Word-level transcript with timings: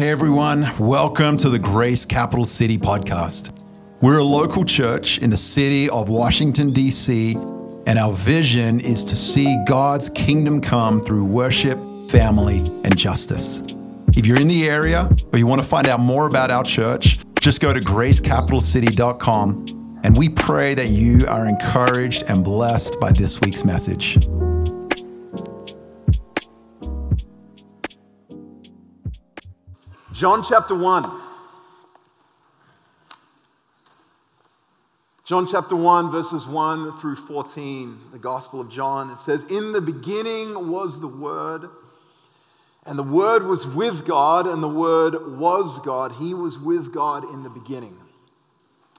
Hey 0.00 0.08
everyone, 0.08 0.64
welcome 0.78 1.36
to 1.36 1.50
the 1.50 1.58
Grace 1.58 2.06
Capital 2.06 2.46
City 2.46 2.78
podcast. 2.78 3.52
We're 4.00 4.20
a 4.20 4.24
local 4.24 4.64
church 4.64 5.18
in 5.18 5.28
the 5.28 5.36
city 5.36 5.90
of 5.90 6.08
Washington, 6.08 6.72
D.C., 6.72 7.34
and 7.34 7.98
our 7.98 8.14
vision 8.14 8.80
is 8.80 9.04
to 9.04 9.14
see 9.14 9.62
God's 9.66 10.08
kingdom 10.08 10.62
come 10.62 11.02
through 11.02 11.26
worship, 11.26 11.78
family, 12.10 12.60
and 12.82 12.96
justice. 12.96 13.62
If 14.16 14.24
you're 14.24 14.40
in 14.40 14.48
the 14.48 14.70
area 14.70 15.06
or 15.34 15.38
you 15.38 15.46
want 15.46 15.60
to 15.60 15.68
find 15.68 15.86
out 15.86 16.00
more 16.00 16.26
about 16.26 16.50
our 16.50 16.64
church, 16.64 17.18
just 17.38 17.60
go 17.60 17.74
to 17.74 17.80
gracecapitalcity.com 17.80 20.00
and 20.02 20.16
we 20.16 20.30
pray 20.30 20.72
that 20.72 20.88
you 20.88 21.26
are 21.26 21.46
encouraged 21.46 22.22
and 22.30 22.42
blessed 22.42 22.98
by 23.00 23.12
this 23.12 23.42
week's 23.42 23.66
message. 23.66 24.16
John 30.20 30.42
chapter 30.42 30.78
1. 30.78 31.10
John 35.24 35.46
chapter 35.46 35.74
1, 35.74 36.10
verses 36.10 36.46
1 36.46 36.92
through 36.98 37.16
14, 37.16 37.96
the 38.12 38.18
Gospel 38.18 38.60
of 38.60 38.70
John. 38.70 39.08
It 39.08 39.18
says, 39.18 39.50
In 39.50 39.72
the 39.72 39.80
beginning 39.80 40.70
was 40.70 41.00
the 41.00 41.08
Word, 41.08 41.70
and 42.84 42.98
the 42.98 43.02
Word 43.02 43.46
was 43.46 43.66
with 43.74 44.06
God, 44.06 44.46
and 44.46 44.62
the 44.62 44.68
Word 44.68 45.38
was 45.38 45.78
God. 45.86 46.12
He 46.12 46.34
was 46.34 46.58
with 46.58 46.92
God 46.92 47.24
in 47.32 47.42
the 47.42 47.48
beginning. 47.48 47.96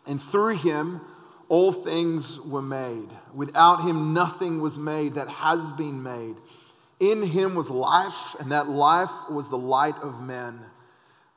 And 0.08 0.20
through 0.20 0.56
him, 0.56 1.02
all 1.50 1.72
things 1.72 2.42
were 2.48 2.64
made. 2.64 3.10
Without 3.36 3.84
him, 3.84 4.16
nothing 4.16 4.60
was 4.60 4.80
made 4.80 5.14
that 5.14 5.28
has 5.28 5.70
been 5.74 6.02
made. 6.02 6.38
In 7.00 7.22
him 7.22 7.54
was 7.54 7.70
life, 7.70 8.36
and 8.40 8.52
that 8.52 8.70
life 8.70 9.12
was 9.30 9.52
the 9.52 9.58
light 9.60 9.98
of 10.02 10.24
men. 10.24 10.60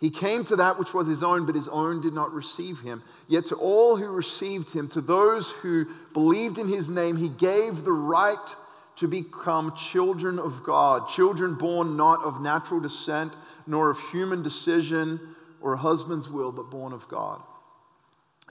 He 0.00 0.10
came 0.10 0.44
to 0.44 0.56
that 0.56 0.78
which 0.78 0.92
was 0.92 1.06
his 1.06 1.22
own, 1.22 1.46
but 1.46 1.54
his 1.54 1.68
own 1.68 2.00
did 2.00 2.12
not 2.12 2.32
receive 2.32 2.80
him. 2.80 3.02
Yet 3.28 3.46
to 3.46 3.56
all 3.56 3.96
who 3.96 4.08
received 4.08 4.72
him, 4.72 4.88
to 4.88 5.00
those 5.00 5.50
who 5.50 5.86
believed 6.12 6.58
in 6.58 6.68
his 6.68 6.90
name, 6.90 7.16
he 7.16 7.28
gave 7.28 7.84
the 7.84 7.92
right 7.92 8.56
to 8.96 9.08
become 9.08 9.74
children 9.76 10.38
of 10.38 10.62
God, 10.62 11.08
children 11.08 11.54
born 11.54 11.96
not 11.96 12.22
of 12.24 12.40
natural 12.40 12.80
descent, 12.80 13.32
nor 13.66 13.90
of 13.90 13.98
human 14.10 14.42
decision 14.42 15.18
or 15.60 15.74
a 15.74 15.78
husband's 15.78 16.30
will, 16.30 16.52
but 16.52 16.70
born 16.70 16.92
of 16.92 17.08
God. 17.08 17.40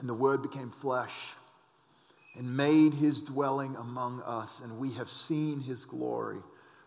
And 0.00 0.08
the 0.08 0.14
Word 0.14 0.42
became 0.42 0.70
flesh 0.70 1.34
and 2.36 2.56
made 2.56 2.94
his 2.94 3.22
dwelling 3.22 3.76
among 3.76 4.20
us, 4.22 4.60
and 4.60 4.78
we 4.78 4.92
have 4.94 5.08
seen 5.08 5.60
his 5.60 5.84
glory, 5.84 6.40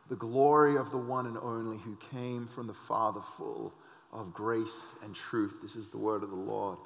the 0.09 0.16
glory 0.16 0.77
of 0.77 0.92
the 0.92 0.97
one 0.97 1.25
and 1.25 1.38
only 1.38 1.77
who 1.77 1.95
came 2.11 2.47
from 2.47 2.67
the 2.67 2.73
Father 2.73 3.21
full 3.21 3.73
of 4.17 4.33
grace 4.33 4.95
and 5.05 5.15
truth. 5.15 5.59
This 5.61 5.75
is 5.75 5.89
the 5.89 5.97
word 5.97 6.23
of 6.23 6.31
the 6.31 6.36
Lord. 6.36 6.77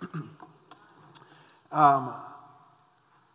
um, 1.72 2.14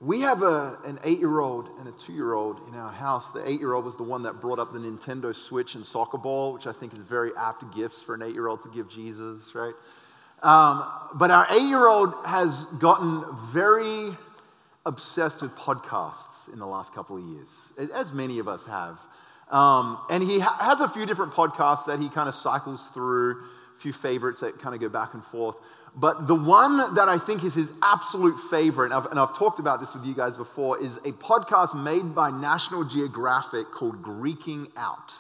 we 0.02 0.22
have 0.22 0.42
a, 0.42 0.78
an 0.86 1.00
eight 1.04 1.20
year 1.20 1.40
old 1.40 1.70
and 1.80 1.88
a 1.88 1.92
two 1.92 2.14
year 2.14 2.34
old 2.34 2.60
in 2.68 2.76
our 2.76 2.92
house. 2.92 3.32
The 3.32 3.48
eight 3.48 3.60
year 3.60 3.74
old 3.74 3.86
was 3.86 3.96
the 3.96 4.04
one 4.04 4.24
that 4.24 4.42
brought 4.42 4.60
up 4.60 4.74
the 4.74 4.80
Nintendo 4.80 5.34
Switch 5.34 5.76
and 5.76 5.86
soccer 5.86 6.18
ball, 6.18 6.54
which 6.54 6.68
I 6.68 6.74
think 6.74 6.94
is 6.94 7.04
very 7.04 7.32
apt 7.38 7.64
gifts 7.76 8.02
for 8.02 8.16
an 8.16 8.24
eight 8.24 8.34
year 8.34 8.48
old 8.48 8.64
to 8.64 8.70
give 8.70 8.90
Jesus, 8.90 9.54
right? 9.56 9.74
Um, 10.42 10.84
but 11.14 11.32
our 11.32 11.46
eight 11.52 11.70
year 11.70 11.88
old 11.88 12.14
has 12.26 12.66
gotten 12.82 13.24
very 13.52 14.10
obsessed 14.86 15.42
with 15.42 15.56
podcasts 15.56 16.52
in 16.52 16.60
the 16.60 16.68
last 16.68 16.94
couple 16.94 17.16
of 17.16 17.24
years, 17.24 17.80
as 17.94 18.12
many 18.12 18.40
of 18.40 18.50
us 18.50 18.66
have. 18.66 19.00
Um, 19.52 20.00
and 20.10 20.24
he 20.24 20.40
ha- 20.40 20.58
has 20.62 20.82
a 20.82 20.88
few 20.88 21.06
different 21.06 21.34
podcasts 21.34 21.86
that 21.86 22.00
he 22.00 22.10
kind 22.10 22.28
of 22.28 22.36
cycles 22.36 22.90
through, 22.90 23.44
a 23.76 23.80
few 23.80 23.94
favorites 23.94 24.42
that 24.42 24.60
kind 24.60 24.74
of 24.74 24.82
go 24.82 24.90
back 24.90 25.14
and 25.14 25.24
forth. 25.24 25.56
But 25.96 26.28
the 26.28 26.36
one 26.36 26.96
that 26.96 27.08
I 27.08 27.20
think 27.20 27.44
is 27.44 27.54
his 27.54 27.78
absolute 27.84 28.38
favorite, 28.50 28.86
and 28.86 28.96
I've, 28.96 29.06
and 29.08 29.20
I've 29.20 29.38
talked 29.38 29.60
about 29.60 29.80
this 29.80 29.94
with 29.94 30.06
you 30.06 30.16
guys 30.16 30.38
before, 30.38 30.82
is 30.82 30.98
a 30.98 31.12
podcast 31.12 31.82
made 31.82 32.16
by 32.16 32.32
National 32.32 32.84
Geographic 32.84 33.68
called 33.72 34.02
Greeking 34.02 34.68
Out. 34.76 35.14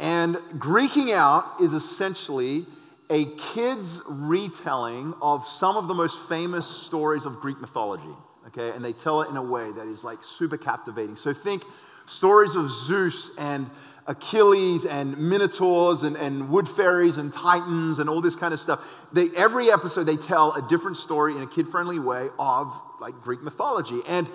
And 0.00 0.34
Greeking 0.58 1.14
Out 1.14 1.44
is 1.60 1.72
essentially 1.72 2.64
a 3.08 3.24
kid's 3.54 4.02
retelling 4.08 5.14
of 5.20 5.46
some 5.46 5.76
of 5.76 5.86
the 5.86 5.94
most 5.94 6.28
famous 6.28 6.66
stories 6.66 7.24
of 7.24 7.34
Greek 7.36 7.60
mythology. 7.60 8.14
Okay, 8.48 8.70
and 8.74 8.84
they 8.84 8.92
tell 8.92 9.22
it 9.22 9.28
in 9.28 9.36
a 9.36 9.42
way 9.42 9.70
that 9.70 9.86
is 9.86 10.02
like 10.02 10.18
super 10.22 10.56
captivating. 10.56 11.14
So 11.14 11.32
think 11.32 11.62
stories 12.10 12.56
of 12.56 12.68
Zeus 12.68 13.36
and 13.38 13.66
Achilles 14.06 14.86
and 14.86 15.16
minotaurs 15.16 16.02
and, 16.02 16.16
and 16.16 16.50
wood 16.50 16.68
fairies 16.68 17.18
and 17.18 17.32
titans 17.32 18.00
and 18.00 18.10
all 18.10 18.20
this 18.20 18.34
kind 18.34 18.52
of 18.52 18.58
stuff. 18.58 19.08
They, 19.12 19.28
every 19.36 19.70
episode, 19.70 20.04
they 20.04 20.16
tell 20.16 20.52
a 20.52 20.68
different 20.68 20.96
story 20.96 21.36
in 21.36 21.42
a 21.42 21.46
kid 21.46 21.68
friendly 21.68 21.98
way 21.98 22.28
of 22.38 22.76
like 23.00 23.14
Greek 23.22 23.42
mythology. 23.42 24.00
And 24.08 24.26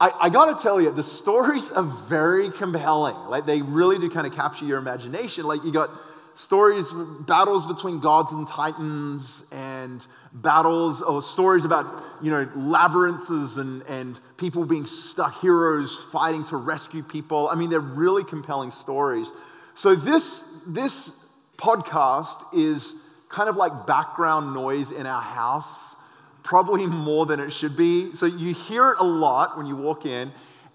I, 0.00 0.10
I 0.22 0.28
got 0.28 0.56
to 0.56 0.62
tell 0.62 0.80
you, 0.80 0.90
the 0.90 1.04
stories 1.04 1.72
are 1.72 1.84
very 2.08 2.50
compelling. 2.50 3.16
Like 3.28 3.46
they 3.46 3.62
really 3.62 3.98
do 3.98 4.10
kind 4.10 4.26
of 4.26 4.34
capture 4.34 4.64
your 4.64 4.78
imagination. 4.78 5.44
Like 5.44 5.64
you 5.64 5.72
got 5.72 5.88
stories, 6.34 6.92
battles 7.26 7.66
between 7.72 8.00
gods 8.00 8.32
and 8.32 8.46
titans, 8.48 9.48
and 9.54 10.04
battles 10.32 11.02
or 11.02 11.22
stories 11.22 11.64
about, 11.64 11.86
you 12.22 12.30
know, 12.30 12.48
labyrinths 12.54 13.56
and, 13.56 13.82
and 13.88 14.18
people 14.36 14.66
being 14.66 14.86
stuck, 14.86 15.40
heroes 15.40 15.96
fighting 16.12 16.44
to 16.44 16.56
rescue 16.56 17.02
people. 17.02 17.48
I 17.48 17.54
mean, 17.54 17.70
they're 17.70 17.80
really 17.80 18.24
compelling 18.24 18.70
stories. 18.70 19.32
So 19.74 19.94
this, 19.94 20.64
this 20.68 21.32
podcast 21.56 22.54
is 22.54 23.02
kind 23.28 23.48
of 23.48 23.56
like 23.56 23.86
background 23.86 24.54
noise 24.54 24.92
in 24.92 25.06
our 25.06 25.22
house, 25.22 25.96
probably 26.42 26.86
more 26.86 27.26
than 27.26 27.40
it 27.40 27.50
should 27.50 27.76
be. 27.76 28.12
So 28.12 28.26
you 28.26 28.54
hear 28.54 28.90
it 28.90 28.96
a 29.00 29.04
lot 29.04 29.56
when 29.56 29.66
you 29.66 29.76
walk 29.76 30.06
in, 30.06 30.30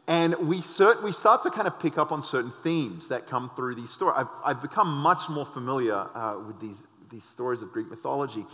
and 0.07 0.35
we, 0.41 0.57
cert, 0.57 1.03
we 1.03 1.11
start 1.11 1.43
to 1.43 1.51
kind 1.51 1.67
of 1.67 1.79
pick 1.79 1.97
up 1.97 2.11
on 2.11 2.23
certain 2.23 2.51
themes 2.51 3.07
that 3.09 3.27
come 3.27 3.49
through 3.55 3.75
these 3.75 3.89
stories. 3.89 4.15
I've, 4.17 4.27
I've 4.43 4.61
become 4.61 4.89
much 4.97 5.29
more 5.29 5.45
familiar 5.45 6.07
uh, 6.13 6.39
with 6.45 6.59
these, 6.59 6.87
these 7.09 7.23
stories 7.23 7.61
of 7.61 7.71
Greek 7.71 7.89
mythology. 7.89 8.45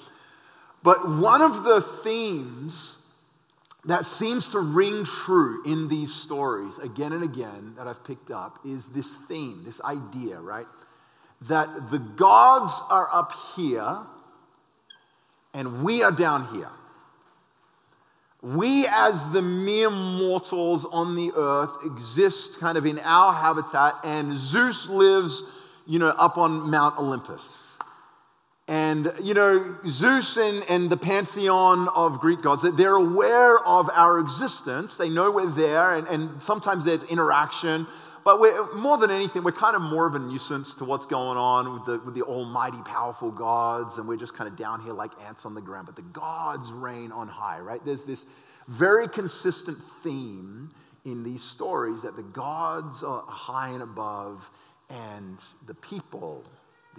But 0.83 0.97
one 1.07 1.41
of 1.41 1.63
the 1.63 1.81
themes 1.81 2.97
that 3.85 4.05
seems 4.05 4.51
to 4.51 4.59
ring 4.59 5.05
true 5.05 5.63
in 5.65 5.87
these 5.87 6.13
stories 6.13 6.77
again 6.79 7.13
and 7.13 7.23
again 7.23 7.73
that 7.77 7.87
I've 7.87 8.03
picked 8.03 8.31
up 8.31 8.59
is 8.65 8.87
this 8.93 9.27
theme, 9.27 9.63
this 9.65 9.81
idea, 9.81 10.39
right? 10.39 10.65
That 11.47 11.89
the 11.89 11.99
gods 11.99 12.81
are 12.91 13.07
up 13.13 13.31
here 13.55 13.99
and 15.53 15.83
we 15.83 16.03
are 16.03 16.11
down 16.11 16.47
here. 16.53 16.69
We, 18.41 18.85
as 18.87 19.31
the 19.31 19.41
mere 19.41 19.89
mortals 19.89 20.85
on 20.85 21.15
the 21.15 21.31
earth, 21.35 21.71
exist 21.83 22.59
kind 22.59 22.77
of 22.77 22.85
in 22.85 22.99
our 22.99 23.33
habitat, 23.33 23.95
and 24.03 24.35
Zeus 24.35 24.87
lives, 24.87 25.59
you 25.87 25.97
know, 25.97 26.09
up 26.09 26.37
on 26.37 26.69
Mount 26.69 26.99
Olympus. 26.99 27.66
And, 28.69 29.13
you 29.23 29.33
know, 29.33 29.77
Zeus 29.85 30.35
and, 30.35 30.63
and 30.69 30.89
the 30.89 30.97
pantheon 30.97 31.87
of 31.95 32.19
Greek 32.19 32.41
gods, 32.41 32.63
they're 32.75 32.95
aware 32.95 33.57
of 33.59 33.89
our 33.93 34.19
existence. 34.19 34.97
They 34.97 35.09
know 35.09 35.31
we're 35.31 35.49
there, 35.49 35.95
and, 35.95 36.05
and 36.07 36.41
sometimes 36.41 36.83
there's 36.83 37.03
interaction. 37.05 37.87
But 38.25 38.41
we're, 38.41 38.75
more 38.75 38.97
than 38.97 39.09
anything, 39.09 39.45
we're 39.45 39.53
kind 39.53 39.77
of 39.77 39.81
more 39.81 40.05
of 40.05 40.15
a 40.15 40.19
nuisance 40.19 40.75
to 40.75 40.83
what's 40.83 41.05
going 41.05 41.37
on 41.37 41.71
with 41.71 41.85
the, 41.85 42.01
with 42.03 42.13
the 42.13 42.23
almighty, 42.23 42.79
powerful 42.83 43.31
gods, 43.31 43.99
and 43.99 44.05
we're 44.05 44.17
just 44.17 44.35
kind 44.35 44.51
of 44.51 44.57
down 44.57 44.81
here 44.81 44.91
like 44.91 45.11
ants 45.25 45.45
on 45.45 45.53
the 45.53 45.61
ground. 45.61 45.85
But 45.85 45.95
the 45.95 46.01
gods 46.01 46.73
reign 46.73 47.13
on 47.13 47.29
high, 47.29 47.61
right? 47.61 47.79
There's 47.85 48.03
this 48.03 48.25
very 48.67 49.07
consistent 49.07 49.77
theme 49.77 50.71
in 51.05 51.23
these 51.23 51.41
stories 51.41 52.01
that 52.01 52.17
the 52.17 52.23
gods 52.23 53.01
are 53.01 53.23
high 53.25 53.69
and 53.69 53.81
above, 53.81 54.49
and 54.89 55.39
the 55.65 55.73
people 55.73 56.43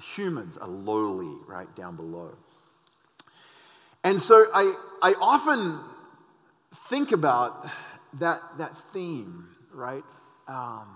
humans 0.01 0.57
are 0.57 0.69
lowly 0.69 1.37
right 1.47 1.75
down 1.77 1.97
below. 1.97 2.31
And 4.05 4.21
so 4.21 4.45
I, 4.55 4.75
I 5.03 5.15
often 5.21 5.79
think 6.73 7.13
about 7.13 7.67
that, 8.15 8.41
that 8.59 8.77
theme, 8.77 9.49
right? 9.73 10.05
Um, 10.47 10.87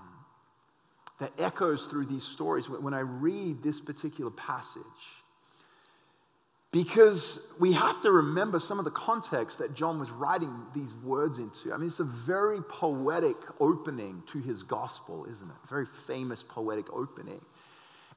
that 1.19 1.31
echoes 1.39 1.87
through 1.87 2.07
these 2.07 2.25
stories 2.25 2.69
when 2.69 2.95
I 2.95 3.01
read 3.01 3.63
this 3.63 3.81
particular 3.81 4.31
passage. 4.31 4.83
Because 6.73 7.55
we 7.61 7.73
have 7.75 8.01
to 8.03 8.11
remember 8.11 8.59
some 8.59 8.79
of 8.79 8.87
the 8.87 8.91
context 8.93 9.59
that 9.59 9.77
John 9.77 10.01
was 10.01 10.11
writing 10.11 10.51
these 10.75 10.97
words 11.05 11.39
into. 11.39 11.73
I 11.73 11.77
mean, 11.77 11.89
it's 11.89 12.01
a 12.01 12.05
very 12.05 12.61
poetic 12.63 13.37
opening 13.61 14.23
to 14.29 14.39
his 14.39 14.63
gospel, 14.63 15.27
isn't 15.27 15.49
it? 15.49 15.69
Very 15.69 15.85
famous 15.85 16.43
poetic 16.43 16.91
opening. 16.93 17.41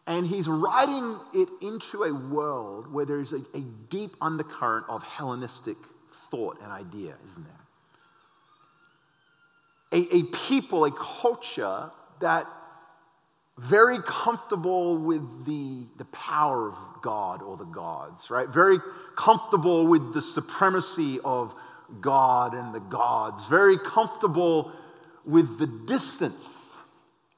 And 0.08 0.28
he's 0.28 0.48
writing 0.48 1.18
it 1.34 1.50
into 1.62 2.04
a 2.04 2.14
world 2.14 2.92
where 2.94 3.06
there's 3.06 3.34
a, 3.34 3.40
a 3.58 3.62
deep 3.90 4.12
undercurrent 4.22 4.86
of 4.88 5.04
Hellenistic 5.04 5.78
thought 6.12 6.58
and 6.62 6.72
idea, 6.72 7.16
isn't 7.26 7.44
there? 7.44 7.54
A, 9.94 10.18
a 10.18 10.24
people, 10.48 10.86
a 10.86 10.92
culture 10.92 11.90
that 12.20 12.46
very 13.58 13.98
comfortable 14.06 14.98
with 14.98 15.46
the, 15.46 15.86
the 15.98 16.06
power 16.06 16.70
of 16.70 16.78
God 17.02 17.42
or 17.42 17.58
the 17.58 17.66
gods, 17.66 18.30
right? 18.30 18.48
Very 18.48 18.78
comfortable 19.16 19.88
with 19.88 20.14
the 20.14 20.22
supremacy 20.22 21.20
of 21.24 21.56
God 22.02 22.54
and 22.54 22.76
the 22.76 22.80
gods, 22.80 23.48
very 23.48 23.78
comfortable 23.78 24.72
with 25.24 25.58
the 25.58 25.68
distance, 25.88 26.76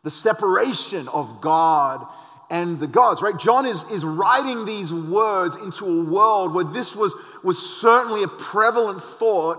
the 0.03 0.09
separation 0.09 1.07
of 1.09 1.39
God 1.39 2.05
and 2.49 2.79
the 2.79 2.87
gods, 2.87 3.21
right? 3.21 3.37
John 3.37 3.65
is, 3.65 3.91
is 3.91 4.05
writing 4.05 4.65
these 4.65 4.93
words 4.93 5.57
into 5.57 5.85
a 5.85 6.05
world 6.05 6.53
where 6.53 6.63
this 6.63 6.95
was, 6.95 7.13
was 7.43 7.57
certainly 7.57 8.23
a 8.23 8.27
prevalent 8.27 9.01
thought 9.01 9.57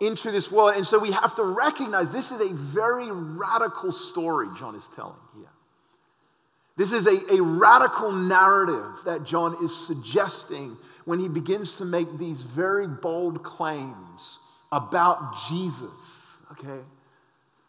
into 0.00 0.30
this 0.30 0.50
world. 0.50 0.74
And 0.76 0.86
so 0.86 1.00
we 1.00 1.10
have 1.10 1.34
to 1.36 1.42
recognize 1.42 2.12
this 2.12 2.30
is 2.30 2.40
a 2.40 2.54
very 2.54 3.10
radical 3.10 3.90
story 3.90 4.46
John 4.56 4.76
is 4.76 4.88
telling 4.88 5.16
here. 5.34 5.48
This 6.76 6.92
is 6.92 7.08
a, 7.08 7.34
a 7.34 7.42
radical 7.42 8.12
narrative 8.12 8.94
that 9.04 9.24
John 9.24 9.56
is 9.64 9.76
suggesting 9.76 10.76
when 11.06 11.18
he 11.18 11.28
begins 11.28 11.78
to 11.78 11.84
make 11.84 12.06
these 12.18 12.42
very 12.42 12.86
bold 12.86 13.42
claims 13.42 14.38
about 14.70 15.36
Jesus, 15.48 16.46
okay? 16.52 16.80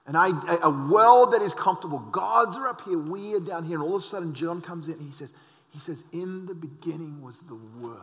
And 0.10 0.18
I, 0.18 0.30
a 0.64 0.72
world 0.92 1.34
that 1.34 1.44
is 1.44 1.54
comfortable. 1.54 2.00
Gods 2.00 2.58
are 2.58 2.68
up 2.68 2.82
here, 2.82 2.98
we 2.98 3.36
are 3.36 3.40
down 3.40 3.64
here. 3.64 3.76
And 3.76 3.84
all 3.84 3.98
of 3.98 4.02
a 4.02 4.04
sudden, 4.04 4.34
John 4.34 4.60
comes 4.60 4.88
in 4.88 4.96
and 4.96 5.04
he 5.04 5.12
says, 5.12 5.36
he 5.72 5.78
says, 5.78 6.04
In 6.12 6.48
the 6.48 6.56
beginning 6.56 7.22
was 7.22 7.42
the 7.42 7.60
Word. 7.80 8.00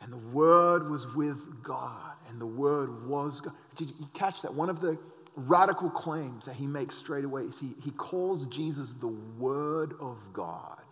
And 0.00 0.12
the 0.12 0.18
Word 0.18 0.90
was 0.90 1.14
with 1.14 1.62
God. 1.62 2.14
And 2.28 2.40
the 2.40 2.46
Word 2.46 3.06
was 3.06 3.42
God. 3.42 3.54
Did 3.76 3.90
you 3.90 4.06
catch 4.12 4.42
that? 4.42 4.52
One 4.52 4.68
of 4.68 4.80
the 4.80 4.98
radical 5.36 5.88
claims 5.88 6.46
that 6.46 6.56
he 6.56 6.66
makes 6.66 6.96
straight 6.96 7.24
away 7.24 7.42
is 7.42 7.60
he, 7.60 7.70
he 7.84 7.92
calls 7.92 8.46
Jesus 8.46 8.94
the 8.94 9.16
Word 9.38 9.92
of 10.00 10.18
God. 10.32 10.82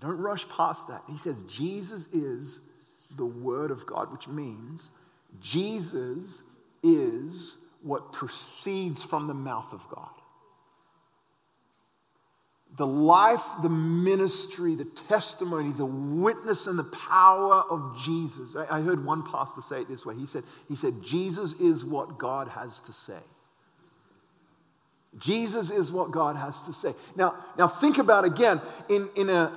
Don't 0.00 0.18
rush 0.18 0.48
past 0.48 0.88
that. 0.88 1.02
He 1.08 1.16
says 1.16 1.42
Jesus 1.42 2.12
is 2.12 3.14
the 3.16 3.26
Word 3.26 3.70
of 3.70 3.86
God, 3.86 4.10
which 4.10 4.26
means 4.26 4.90
Jesus 5.40 6.48
is 6.82 7.74
what 7.82 8.12
proceeds 8.12 9.02
from 9.02 9.26
the 9.26 9.34
mouth 9.34 9.72
of 9.72 9.86
God 9.88 10.10
the 12.76 12.86
life, 12.86 13.44
the 13.60 13.68
ministry, 13.68 14.74
the 14.74 14.86
testimony, 15.06 15.70
the 15.72 15.84
witness, 15.84 16.66
and 16.66 16.78
the 16.78 16.96
power 16.96 17.62
of 17.68 17.98
Jesus. 18.02 18.56
I, 18.56 18.80
heard 18.80 19.04
one 19.04 19.22
pastor 19.22 19.60
say 19.60 19.82
it 19.82 19.88
this 19.88 20.06
way. 20.06 20.14
He 20.14 20.24
said, 20.24 20.42
he 20.68 20.76
said, 20.76 20.94
Jesus 21.04 21.60
is 21.60 21.84
what 21.84 22.16
God 22.16 22.48
has 22.48 22.80
to 22.80 22.92
say. 22.92 23.18
Jesus 25.18 25.70
is 25.70 25.92
what 25.92 26.12
God 26.12 26.36
has 26.36 26.64
to 26.64 26.72
say. 26.72 26.92
Now, 27.14 27.34
now 27.58 27.68
think 27.68 27.98
about 27.98 28.24
again, 28.24 28.58
in, 28.88 29.06
in, 29.16 29.28
a, 29.28 29.52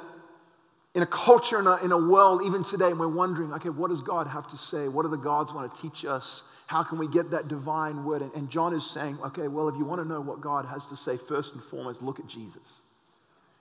in 0.93 1.01
a 1.01 1.07
culture, 1.07 1.57
in 1.57 1.67
a, 1.67 1.77
in 1.85 1.93
a 1.93 1.97
world, 1.97 2.41
even 2.45 2.63
today, 2.63 2.89
and 2.89 2.99
we're 2.99 3.07
wondering, 3.07 3.53
okay, 3.53 3.69
what 3.69 3.87
does 3.87 4.01
God 4.01 4.27
have 4.27 4.45
to 4.47 4.57
say? 4.57 4.89
What 4.89 5.03
do 5.03 5.09
the 5.09 5.15
gods 5.15 5.53
want 5.53 5.73
to 5.73 5.81
teach 5.81 6.03
us? 6.03 6.51
How 6.67 6.83
can 6.83 6.97
we 6.97 7.07
get 7.07 7.31
that 7.31 7.47
divine 7.47 8.03
word? 8.05 8.23
And, 8.35 8.49
John 8.49 8.73
is 8.73 8.89
saying, 8.89 9.17
okay, 9.23 9.47
well, 9.47 9.69
if 9.69 9.75
you 9.77 9.85
want 9.85 10.01
to 10.01 10.07
know 10.07 10.19
what 10.19 10.41
God 10.41 10.65
has 10.65 10.89
to 10.89 10.95
say, 10.95 11.15
first 11.15 11.53
and 11.53 11.63
foremost, 11.63 12.01
look 12.01 12.19
at 12.19 12.27
Jesus. 12.27 12.81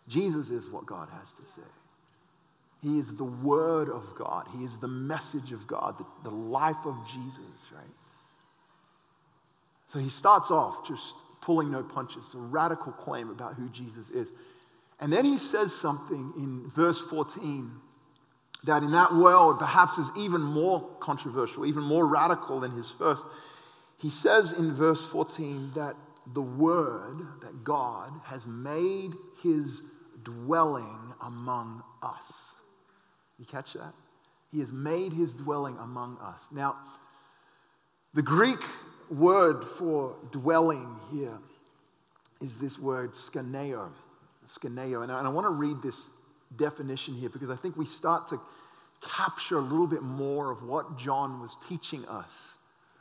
Jesus 0.09 0.51
is 0.51 0.71
what 0.71 0.87
God 0.87 1.09
has 1.19 1.37
to 1.37 1.43
say. 1.43 1.69
He 2.83 2.99
is 2.99 3.17
the 3.17 3.25
Word 3.25 3.89
of 3.89 4.15
God, 4.17 4.47
He 4.57 4.65
is 4.65 4.79
the 4.79 4.89
message 4.89 5.53
of 5.53 5.67
God, 5.67 5.97
the, 5.99 6.07
the 6.29 6.35
life 6.35 6.85
of 6.85 6.97
Jesus, 7.07 7.71
right? 7.75 7.85
So 9.95 10.01
he 10.01 10.09
starts 10.09 10.51
off 10.51 10.87
just 10.89 11.15
pulling 11.41 11.71
no 11.71 11.85
punches, 11.85 12.35
a 12.35 12.39
radical 12.49 12.91
claim 12.91 13.31
about 13.31 13.55
who 13.55 13.69
Jesus 13.69 14.11
is. 14.11 14.35
And 14.99 15.13
then 15.13 15.25
he 15.25 15.39
says 15.39 15.73
something 15.73 16.33
in 16.37 16.69
verse 16.69 17.01
14 17.09 17.71
that 18.65 18.83
in 18.83 18.93
that 18.93 19.13
world 19.13 19.59
perhaps 19.59 19.99
is 19.99 20.11
even 20.19 20.41
more 20.41 20.81
controversial, 21.01 21.67
even 21.67 21.83
more 21.83 22.07
radical 22.07 22.61
than 22.61 22.73
his 22.73 22.91
first. 22.91 23.27
He 23.99 24.11
says 24.11 24.59
in 24.59 24.73
verse 24.73 25.07
14 25.07 25.73
that 25.75 25.95
the 26.33 26.43
Word, 26.43 27.19
that 27.43 27.65
God 27.65 28.11
has 28.25 28.47
made 28.47 29.13
his 29.43 29.93
dwelling 30.23 31.15
among 31.23 31.83
us. 32.03 32.57
You 33.39 33.45
catch 33.45 33.75
that? 33.75 33.93
He 34.51 34.61
has 34.61 34.73
made 34.73 35.13
his 35.13 35.35
dwelling 35.35 35.77
among 35.79 36.17
us. 36.23 36.53
Now, 36.53 36.77
the 38.15 38.23
Greek 38.23 38.61
word 39.11 39.65
for 39.65 40.17
dwelling 40.31 40.97
here 41.13 41.37
is 42.41 42.59
this 42.59 42.79
word 42.79 43.13
skaneo. 43.13 43.91
Skaneo. 44.47 45.03
And 45.03 45.11
I, 45.11 45.19
and 45.19 45.27
I 45.27 45.31
want 45.31 45.47
to 45.47 45.51
read 45.51 45.83
this 45.83 46.21
definition 46.57 47.15
here 47.15 47.29
because 47.29 47.51
I 47.51 47.57
think 47.57 47.77
we 47.77 47.85
start 47.85 48.29
to 48.29 48.39
capture 49.09 49.59
a 49.59 49.63
little 49.63 49.87
bit 49.87 50.03
more 50.03 50.51
of 50.51 50.63
what 50.63 50.99
John 50.99 51.41
was 51.41 51.57
teaching 51.69 52.05
us 52.07 52.59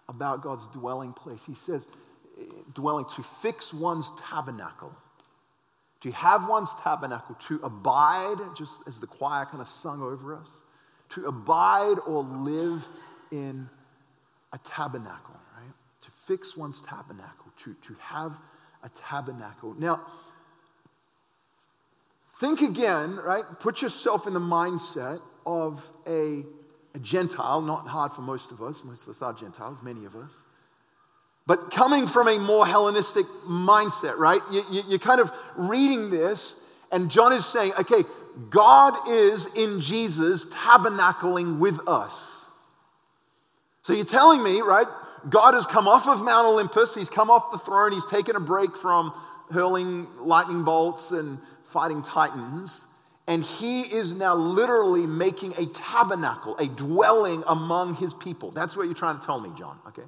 about 0.09 0.41
God's 0.41 0.71
dwelling 0.71 1.13
place. 1.13 1.45
He 1.45 1.53
says, 1.53 1.89
dwelling, 2.73 3.05
to 3.15 3.23
fix 3.23 3.73
one's 3.73 4.11
tabernacle 4.29 4.93
to 6.03 6.11
have 6.11 6.49
one's 6.49 6.75
tabernacle, 6.81 7.33
to 7.35 7.61
abide, 7.63 8.35
just 8.57 8.89
as 8.89 8.99
the 8.99 9.07
choir 9.07 9.45
kind 9.45 9.61
of 9.61 9.69
sung 9.69 10.01
over 10.01 10.35
us, 10.35 10.63
to 11.07 11.27
abide 11.27 11.95
or 12.05 12.23
live 12.23 12.85
in 13.31 13.69
a 14.51 14.57
tabernacle, 14.65 15.39
right? 15.55 15.73
To 16.01 16.11
fix 16.11 16.57
one's 16.57 16.81
tabernacle, 16.81 17.53
to, 17.59 17.73
to 17.73 17.93
have 18.01 18.37
a 18.83 18.89
tabernacle. 18.89 19.75
Now, 19.79 20.01
think 22.41 22.59
again, 22.59 23.15
right? 23.15 23.45
Put 23.61 23.81
yourself 23.81 24.27
in 24.27 24.33
the 24.33 24.41
mindset 24.41 25.21
of 25.45 25.87
a, 26.07 26.43
a 26.95 26.99
Gentile, 26.99 27.61
not 27.61 27.87
hard 27.87 28.11
for 28.11 28.21
most 28.21 28.51
of 28.51 28.61
us, 28.61 28.83
most 28.85 29.03
of 29.03 29.09
us 29.09 29.21
are 29.21 29.33
Gentiles, 29.33 29.81
many 29.83 30.05
of 30.05 30.15
us 30.15 30.45
but 31.45 31.71
coming 31.71 32.07
from 32.07 32.27
a 32.27 32.39
more 32.39 32.65
Hellenistic 32.65 33.25
mindset, 33.47 34.17
right? 34.17 34.39
You, 34.51 34.63
you, 34.71 34.81
you're 34.87 34.99
kind 34.99 35.19
of 35.19 35.31
reading 35.57 36.09
this, 36.09 36.73
and 36.91 37.11
John 37.11 37.33
is 37.33 37.45
saying, 37.45 37.73
okay, 37.79 38.03
God 38.49 38.93
is 39.09 39.55
in 39.55 39.81
Jesus 39.81 40.53
tabernacling 40.53 41.59
with 41.59 41.87
us. 41.87 42.39
So 43.81 43.93
you're 43.93 44.05
telling 44.05 44.41
me, 44.41 44.61
right? 44.61 44.87
God 45.29 45.53
has 45.53 45.65
come 45.65 45.87
off 45.87 46.07
of 46.07 46.23
Mount 46.23 46.47
Olympus, 46.47 46.95
he's 46.95 47.09
come 47.09 47.29
off 47.29 47.51
the 47.51 47.57
throne, 47.57 47.91
he's 47.91 48.07
taken 48.07 48.35
a 48.35 48.39
break 48.39 48.77
from 48.77 49.13
hurling 49.51 50.07
lightning 50.19 50.63
bolts 50.63 51.11
and 51.11 51.37
fighting 51.63 52.01
titans, 52.01 52.85
and 53.27 53.43
he 53.43 53.81
is 53.81 54.17
now 54.17 54.35
literally 54.35 55.07
making 55.07 55.53
a 55.57 55.65
tabernacle, 55.67 56.57
a 56.57 56.67
dwelling 56.67 57.43
among 57.47 57.95
his 57.95 58.13
people. 58.13 58.51
That's 58.51 58.75
what 58.75 58.83
you're 58.83 58.93
trying 58.93 59.19
to 59.19 59.25
tell 59.25 59.39
me, 59.39 59.49
John, 59.57 59.79
okay? 59.87 60.03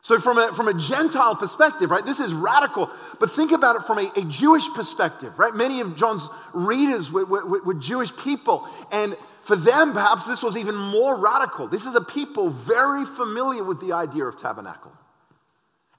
So, 0.00 0.18
from 0.20 0.38
a, 0.38 0.52
from 0.54 0.68
a 0.68 0.74
Gentile 0.74 1.34
perspective, 1.34 1.90
right, 1.90 2.04
this 2.04 2.20
is 2.20 2.32
radical, 2.32 2.90
but 3.18 3.30
think 3.30 3.52
about 3.52 3.76
it 3.76 3.82
from 3.82 3.98
a, 3.98 4.10
a 4.16 4.24
Jewish 4.24 4.68
perspective, 4.74 5.38
right? 5.38 5.54
Many 5.54 5.80
of 5.80 5.96
John's 5.96 6.28
readers 6.54 7.10
were, 7.10 7.24
were, 7.24 7.62
were 7.62 7.74
Jewish 7.74 8.16
people, 8.16 8.68
and 8.92 9.16
for 9.44 9.56
them, 9.56 9.92
perhaps 9.92 10.26
this 10.26 10.42
was 10.42 10.56
even 10.56 10.74
more 10.74 11.16
radical. 11.20 11.68
This 11.68 11.86
is 11.86 11.94
a 11.94 12.00
people 12.00 12.50
very 12.50 13.04
familiar 13.04 13.62
with 13.62 13.80
the 13.80 13.92
idea 13.92 14.24
of 14.24 14.36
tabernacle. 14.36 14.92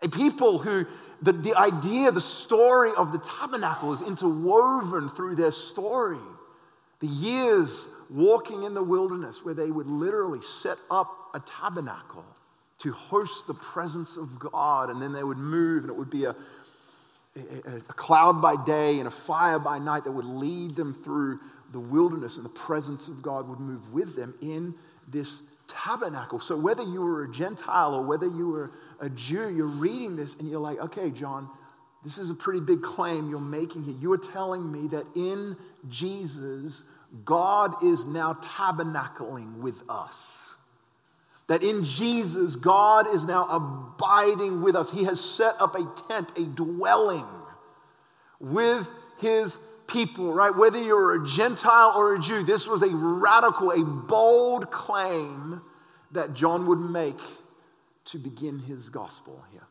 A 0.04 0.10
people 0.10 0.58
who 0.58 0.84
the, 1.22 1.32
the 1.32 1.56
idea, 1.56 2.12
the 2.12 2.22
story 2.22 2.92
of 2.98 3.12
the 3.12 3.20
tabernacle 3.20 3.94
is 3.94 4.02
interwoven 4.02 5.10
through 5.10 5.36
their 5.36 5.52
story. 5.52 6.18
The 7.00 7.08
years 7.08 8.06
walking 8.12 8.64
in 8.64 8.74
the 8.74 8.84
wilderness 8.84 9.46
where 9.46 9.54
they 9.54 9.70
would 9.70 9.88
literally 9.88 10.42
set 10.42 10.78
up 10.90 11.12
a 11.34 11.40
tabernacle 11.40 12.26
to 12.80 12.92
host 12.92 13.48
the 13.48 13.54
presence 13.54 14.18
of 14.18 14.40
God. 14.40 14.90
And 14.90 15.02
then 15.02 15.14
they 15.14 15.24
would 15.24 15.38
move, 15.38 15.84
and 15.84 15.92
it 15.92 15.96
would 15.96 16.10
be 16.10 16.26
a, 16.26 16.36
a, 17.36 17.76
a, 17.76 17.94
cloud 17.94 18.42
by 18.42 18.56
day 18.66 19.00
and 19.00 19.08
a 19.08 19.12
fire 19.12 19.60
by 19.60 19.80
night 19.80 20.04
that 20.04 20.12
would 20.12 20.26
lead 20.26 20.72
them 20.76 20.94
through 20.94 21.40
the 21.72 21.80
wilderness, 21.80 22.38
and 22.38 22.46
the 22.46 22.58
presence 22.58 23.08
of 23.08 23.22
God 23.22 23.48
would 23.50 23.60
move 23.60 23.94
with 23.94 24.16
them 24.16 24.34
in 24.42 24.74
this 25.08 25.66
tabernacle. 25.68 26.40
So, 26.40 26.58
whether 26.58 26.84
you 26.84 27.02
were 27.02 27.26
a 27.26 27.32
Gentile 27.32 27.94
or 27.94 28.04
whether 28.04 28.26
you 28.26 28.50
were 28.50 28.72
a 29.00 29.10
Jew, 29.10 29.50
you're 29.50 29.68
reading 29.68 30.16
this 30.16 30.40
and 30.40 30.50
you're 30.50 30.60
like, 30.60 30.80
okay, 30.80 31.10
John, 31.12 31.50
this 32.04 32.18
is 32.18 32.30
a 32.30 32.36
pretty 32.36 32.60
big 32.60 32.82
claim 32.82 33.30
you're 33.30 33.40
making 33.40 33.84
here. 33.84 33.96
You 34.00 34.14
are 34.14 34.18
telling 34.18 34.72
me 34.72 34.88
that 34.90 35.06
in 35.16 35.58
Jesus, 35.90 36.90
God 37.26 37.84
is 37.84 38.08
now 38.08 38.34
tabernacling 38.34 39.58
with 39.58 39.84
us. 39.90 40.56
That 41.48 41.64
in 41.64 41.84
Jesus, 41.84 42.56
God 42.56 43.08
is 43.14 43.28
now 43.28 43.48
abiding 43.50 44.62
with 44.62 44.76
us. 44.76 44.92
He 44.92 45.06
has 45.06 45.24
set 45.24 45.54
up 45.60 45.76
a 45.76 45.88
tent, 46.08 46.30
a 46.38 46.44
dwelling 46.44 47.26
with 48.40 48.90
his 49.20 49.82
people, 49.88 50.34
right? 50.34 50.56
Whether 50.56 50.82
you're 50.82 51.24
a 51.24 51.28
Gentile 51.28 51.94
or 51.96 52.16
a 52.16 52.20
Jew, 52.20 52.44
this 52.44 52.68
was 52.68 52.84
a 52.84 52.94
radical, 52.94 53.72
a 53.72 53.84
bold 53.84 54.70
claim 54.72 55.62
that 56.12 56.34
John 56.34 56.68
would 56.68 56.80
make 56.80 57.16
to 58.08 58.18
begin 58.18 58.60
his 58.60 58.90
gospel 58.90 59.44
here. 59.52 59.68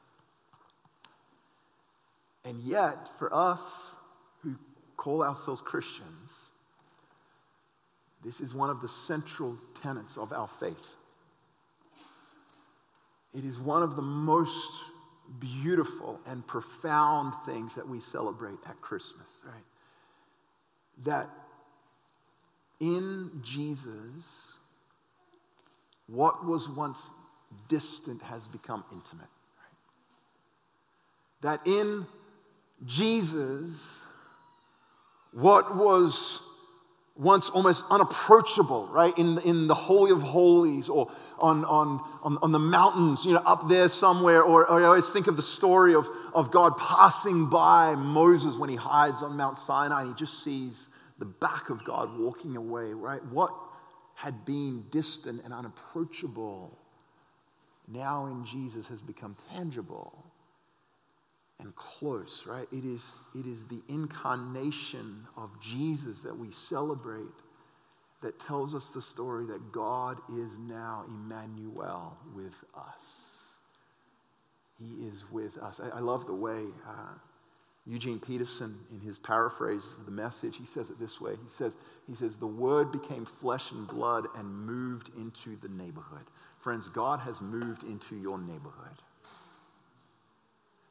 And 2.44 2.60
yet, 2.62 3.08
for 3.18 3.34
us 3.34 3.94
who 4.42 4.54
call 4.96 5.22
ourselves 5.22 5.60
Christians, 5.60 6.50
this 8.24 8.40
is 8.40 8.54
one 8.54 8.70
of 8.70 8.80
the 8.80 8.88
central 8.88 9.56
tenets 9.82 10.16
of 10.16 10.32
our 10.32 10.46
faith. 10.46 10.96
It 13.34 13.44
is 13.44 13.58
one 13.58 13.82
of 13.82 13.96
the 13.96 14.02
most 14.02 14.84
beautiful 15.40 16.20
and 16.26 16.46
profound 16.46 17.34
things 17.46 17.74
that 17.74 17.88
we 17.88 18.00
celebrate 18.00 18.58
at 18.68 18.80
Christmas, 18.80 19.42
right? 19.44 19.64
That 21.04 21.26
in 22.80 23.30
Jesus, 23.42 24.58
what 26.06 26.46
was 26.46 26.68
once 26.68 27.10
distant 27.68 28.22
has 28.22 28.46
become 28.46 28.84
intimate. 28.92 29.28
Right? 31.42 31.58
That 31.58 31.66
in 31.66 32.06
Jesus, 32.84 34.06
what 35.32 35.76
was 35.76 36.42
once 37.16 37.48
almost 37.50 37.84
unapproachable, 37.90 38.88
right? 38.92 39.16
In, 39.16 39.38
in 39.38 39.68
the 39.68 39.74
Holy 39.74 40.12
of 40.12 40.22
Holies 40.22 40.88
or 40.88 41.10
on, 41.38 41.64
on, 41.64 42.00
on, 42.22 42.38
on 42.42 42.52
the 42.52 42.58
mountains, 42.58 43.24
you 43.24 43.32
know, 43.32 43.42
up 43.46 43.68
there 43.68 43.88
somewhere. 43.88 44.42
Or, 44.42 44.66
or 44.66 44.80
I 44.82 44.84
always 44.84 45.08
think 45.08 45.26
of 45.26 45.36
the 45.36 45.42
story 45.42 45.94
of, 45.94 46.06
of 46.34 46.50
God 46.50 46.76
passing 46.78 47.48
by 47.48 47.94
Moses 47.94 48.58
when 48.58 48.68
he 48.68 48.76
hides 48.76 49.22
on 49.22 49.36
Mount 49.36 49.58
Sinai 49.58 50.00
and 50.00 50.08
he 50.10 50.14
just 50.14 50.44
sees 50.44 50.94
the 51.18 51.24
back 51.24 51.70
of 51.70 51.84
God 51.84 52.18
walking 52.18 52.56
away, 52.56 52.92
right? 52.92 53.24
What 53.26 53.50
had 54.14 54.44
been 54.44 54.84
distant 54.90 55.42
and 55.44 55.54
unapproachable 55.54 56.78
now 57.88 58.26
in 58.26 58.44
Jesus 58.44 58.88
has 58.88 59.02
become 59.02 59.36
tangible 59.54 60.24
and 61.60 61.74
close, 61.74 62.46
right? 62.46 62.66
It 62.72 62.84
is, 62.84 63.24
it 63.34 63.46
is 63.46 63.66
the 63.66 63.80
incarnation 63.88 65.24
of 65.36 65.58
Jesus 65.60 66.22
that 66.22 66.36
we 66.36 66.50
celebrate 66.50 67.26
that 68.22 68.38
tells 68.40 68.74
us 68.74 68.90
the 68.90 69.00
story 69.00 69.46
that 69.46 69.72
God 69.72 70.18
is 70.32 70.58
now 70.58 71.04
Emmanuel 71.08 72.16
with 72.34 72.64
us. 72.76 73.54
He 74.78 75.06
is 75.06 75.24
with 75.32 75.56
us. 75.58 75.80
I, 75.80 75.98
I 75.98 76.00
love 76.00 76.26
the 76.26 76.34
way 76.34 76.64
uh, 76.86 77.14
Eugene 77.86 78.18
Peterson, 78.18 78.74
in 78.92 79.00
his 79.00 79.18
paraphrase 79.18 79.94
of 79.98 80.06
the 80.06 80.12
message, 80.12 80.56
he 80.56 80.66
says 80.66 80.90
it 80.90 80.98
this 80.98 81.20
way. 81.20 81.32
He 81.40 81.48
says, 81.48 81.76
he 82.08 82.14
says, 82.14 82.38
the 82.38 82.46
word 82.46 82.90
became 82.90 83.24
flesh 83.24 83.70
and 83.70 83.86
blood 83.86 84.26
and 84.36 84.46
moved 84.46 85.10
into 85.16 85.56
the 85.56 85.68
neighborhood. 85.68 86.24
Friends, 86.66 86.88
God 86.88 87.20
has 87.20 87.40
moved 87.40 87.84
into 87.84 88.16
your 88.16 88.38
neighborhood. 88.38 88.98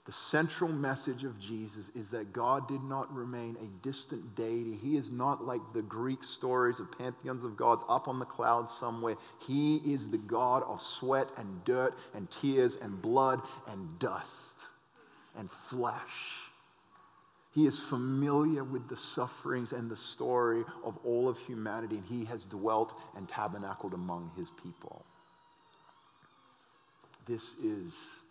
The 0.05 0.11
central 0.13 0.71
message 0.71 1.25
of 1.25 1.37
Jesus 1.37 1.97
is 1.97 2.09
that 2.11 2.31
God 2.31 2.69
did 2.69 2.81
not 2.81 3.13
remain 3.13 3.57
a 3.59 3.83
distant 3.85 4.37
deity. 4.37 4.77
He 4.81 4.95
is 4.95 5.11
not 5.11 5.43
like 5.43 5.59
the 5.73 5.81
Greek 5.81 6.23
stories 6.23 6.79
of 6.79 6.97
pantheons 6.97 7.43
of 7.43 7.57
gods 7.57 7.83
up 7.89 8.07
on 8.07 8.19
the 8.19 8.25
clouds 8.25 8.71
somewhere. 8.71 9.17
He 9.45 9.81
is 9.85 10.09
the 10.09 10.17
God 10.17 10.63
of 10.63 10.81
sweat 10.81 11.27
and 11.37 11.65
dirt 11.65 11.93
and 12.13 12.31
tears 12.31 12.79
and 12.81 13.01
blood 13.01 13.41
and 13.67 13.99
dust 13.99 14.67
and 15.37 15.51
flesh. 15.51 16.37
He 17.53 17.67
is 17.67 17.83
familiar 17.83 18.63
with 18.63 18.87
the 18.87 18.95
sufferings 18.95 19.73
and 19.73 19.91
the 19.91 19.97
story 19.97 20.63
of 20.85 20.97
all 21.03 21.27
of 21.27 21.37
humanity, 21.37 21.97
and 21.97 22.05
he 22.05 22.23
has 22.23 22.45
dwelt 22.45 22.97
and 23.17 23.27
tabernacled 23.27 23.93
among 23.93 24.31
his 24.37 24.49
people. 24.51 25.03
This 27.25 27.59
is 27.63 28.25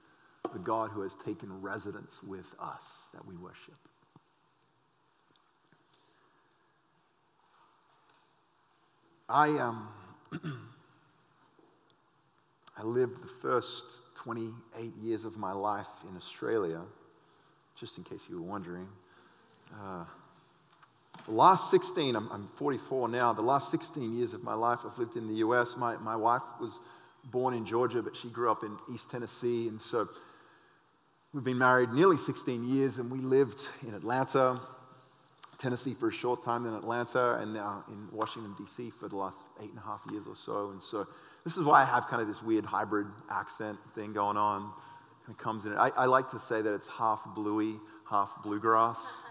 the 0.52 0.58
God 0.58 0.90
who 0.90 1.02
has 1.02 1.14
taken 1.14 1.60
residence 1.60 2.22
with 2.22 2.54
us 2.60 3.08
that 3.12 3.26
we 3.26 3.36
worship. 3.36 3.74
I 9.28 9.48
um, 9.58 9.88
I 12.78 12.82
lived 12.82 13.22
the 13.22 13.26
first 13.26 14.16
28 14.16 14.92
years 14.96 15.24
of 15.24 15.36
my 15.36 15.52
life 15.52 15.86
in 16.08 16.16
Australia, 16.16 16.80
just 17.76 17.98
in 17.98 18.04
case 18.04 18.28
you 18.28 18.42
were 18.42 18.48
wondering. 18.48 18.88
Uh, 19.72 20.04
the 21.26 21.32
last 21.32 21.70
16, 21.70 22.16
I'm, 22.16 22.28
I'm 22.30 22.46
44 22.46 23.08
now, 23.08 23.32
the 23.32 23.42
last 23.42 23.70
16 23.70 24.14
years 24.14 24.34
of 24.34 24.44
my 24.44 24.54
life 24.54 24.80
I've 24.84 24.98
lived 24.98 25.16
in 25.16 25.26
the 25.26 25.36
US. 25.36 25.76
My, 25.78 25.96
my 25.98 26.16
wife 26.16 26.42
was 26.60 26.80
born 27.30 27.54
in 27.54 27.64
Georgia, 27.64 28.02
but 28.02 28.16
she 28.16 28.28
grew 28.28 28.50
up 28.50 28.62
in 28.62 28.76
East 28.92 29.10
Tennessee. 29.10 29.68
And 29.68 29.80
so 29.80 30.06
We've 31.34 31.42
been 31.42 31.58
married 31.58 31.90
nearly 31.90 32.16
16 32.16 32.64
years, 32.64 32.98
and 32.98 33.10
we 33.10 33.18
lived 33.18 33.66
in 33.84 33.92
Atlanta, 33.92 34.60
Tennessee 35.58 35.92
for 35.92 36.08
a 36.08 36.12
short 36.12 36.44
time, 36.44 36.62
then 36.62 36.74
Atlanta, 36.74 37.40
and 37.40 37.52
now 37.52 37.82
in 37.88 38.06
Washington, 38.16 38.54
D.C. 38.56 38.90
for 38.90 39.08
the 39.08 39.16
last 39.16 39.40
eight 39.60 39.70
and 39.70 39.78
a 39.78 39.82
half 39.82 40.04
years 40.12 40.28
or 40.28 40.36
so. 40.36 40.70
And 40.70 40.80
so 40.80 41.04
this 41.42 41.56
is 41.56 41.66
why 41.66 41.82
I 41.82 41.86
have 41.86 42.06
kind 42.06 42.22
of 42.22 42.28
this 42.28 42.40
weird 42.40 42.64
hybrid 42.64 43.08
accent 43.32 43.76
thing 43.96 44.12
going 44.12 44.36
on. 44.36 44.72
It 45.28 45.36
comes 45.36 45.64
in. 45.64 45.72
I, 45.72 45.90
I 45.96 46.06
like 46.06 46.30
to 46.30 46.38
say 46.38 46.62
that 46.62 46.72
it's 46.72 46.86
half 46.86 47.26
bluey, 47.34 47.80
half 48.08 48.40
bluegrass. 48.44 49.26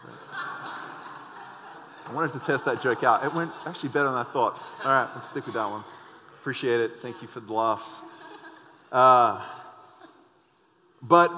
I 2.05 2.13
wanted 2.13 2.33
to 2.33 2.39
test 2.39 2.65
that 2.65 2.81
joke 2.81 3.05
out. 3.05 3.23
It 3.23 3.33
went 3.33 3.51
actually 3.65 3.89
better 3.89 4.09
than 4.09 4.15
I 4.15 4.23
thought. 4.23 4.61
All 4.83 4.91
right, 4.91 5.09
let's 5.15 5.29
stick 5.29 5.45
with 5.45 5.55
that 5.55 5.69
one. 5.69 5.85
Appreciate 6.43 6.81
it. 6.81 6.91
Thank 7.01 7.21
you 7.21 7.27
for 7.29 7.39
the 7.39 7.53
laughs. 7.53 8.03
Uh, 8.91 9.41
but 11.01 11.31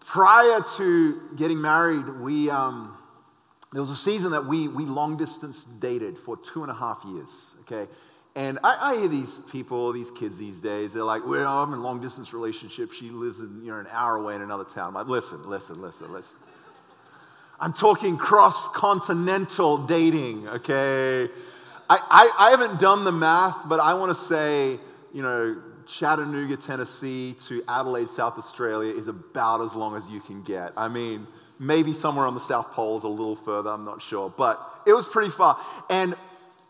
prior 0.00 0.62
to 0.78 1.20
getting 1.36 1.60
married, 1.60 2.08
we, 2.22 2.48
um, 2.48 2.96
there 3.74 3.82
was 3.82 3.90
a 3.90 3.96
season 3.96 4.30
that 4.30 4.46
we, 4.46 4.66
we 4.66 4.86
long 4.86 5.18
distance 5.18 5.64
dated 5.64 6.16
for 6.16 6.38
two 6.38 6.62
and 6.62 6.70
a 6.70 6.74
half 6.74 7.04
years, 7.06 7.54
okay? 7.64 7.86
And 8.34 8.58
I, 8.64 8.78
I, 8.80 8.96
hear 8.96 9.08
these 9.08 9.46
people, 9.52 9.92
these 9.92 10.10
kids 10.10 10.38
these 10.38 10.62
days, 10.62 10.94
they're 10.94 11.04
like, 11.04 11.26
well, 11.26 11.58
I'm 11.62 11.74
in 11.74 11.80
a 11.80 11.82
long 11.82 12.00
distance 12.00 12.32
relationship. 12.32 12.92
She 12.92 13.10
lives 13.10 13.40
in, 13.40 13.62
you 13.62 13.72
know, 13.72 13.78
an 13.78 13.88
hour 13.92 14.16
away 14.16 14.36
in 14.36 14.40
another 14.40 14.64
town. 14.64 14.88
I'm 14.88 14.94
like, 14.94 15.06
listen, 15.06 15.46
listen, 15.50 15.82
listen, 15.82 16.10
listen. 16.10 16.38
I'm 17.60 17.74
talking 17.74 18.16
cross 18.16 18.74
continental 18.74 19.86
dating, 19.86 20.48
okay? 20.48 21.28
I, 21.88 21.98
I, 22.10 22.46
I 22.46 22.50
haven't 22.50 22.80
done 22.80 23.04
the 23.04 23.12
math, 23.12 23.68
but 23.68 23.80
I 23.80 23.94
want 23.94 24.10
to 24.10 24.14
say, 24.14 24.78
you 25.12 25.22
know, 25.22 25.56
Chattanooga, 25.86 26.56
Tennessee 26.56 27.34
to 27.48 27.62
Adelaide, 27.68 28.08
South 28.08 28.38
Australia 28.38 28.92
is 28.92 29.08
about 29.08 29.60
as 29.60 29.74
long 29.74 29.96
as 29.96 30.08
you 30.08 30.20
can 30.20 30.42
get. 30.42 30.72
I 30.76 30.88
mean, 30.88 31.26
maybe 31.60 31.92
somewhere 31.92 32.26
on 32.26 32.34
the 32.34 32.40
South 32.40 32.72
Pole 32.72 32.96
is 32.96 33.04
a 33.04 33.08
little 33.08 33.36
further, 33.36 33.70
I'm 33.70 33.84
not 33.84 34.00
sure, 34.00 34.32
but 34.36 34.58
it 34.86 34.92
was 34.92 35.08
pretty 35.08 35.30
far. 35.30 35.58
And 35.90 36.14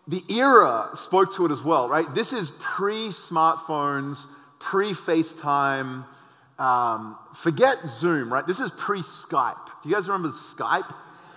the 0.09 0.21
era 0.29 0.89
spoke 0.95 1.35
to 1.35 1.47
it 1.47 1.53
as 1.53 1.63
well, 1.63 1.89
right? 1.89 2.07
This 2.15 2.33
is 2.33 2.59
pre 2.61 3.09
smartphones, 3.09 4.35
pre 4.59 4.91
FaceTime. 4.91 6.05
Um, 6.59 7.17
forget 7.35 7.79
Zoom, 7.87 8.33
right? 8.33 8.47
This 8.47 8.61
is 8.61 8.71
pre 8.71 8.99
Skype. 8.99 9.65
Do 9.83 9.89
you 9.89 9.95
guys 9.95 10.09
remember 10.09 10.29
Skype? 10.29 10.93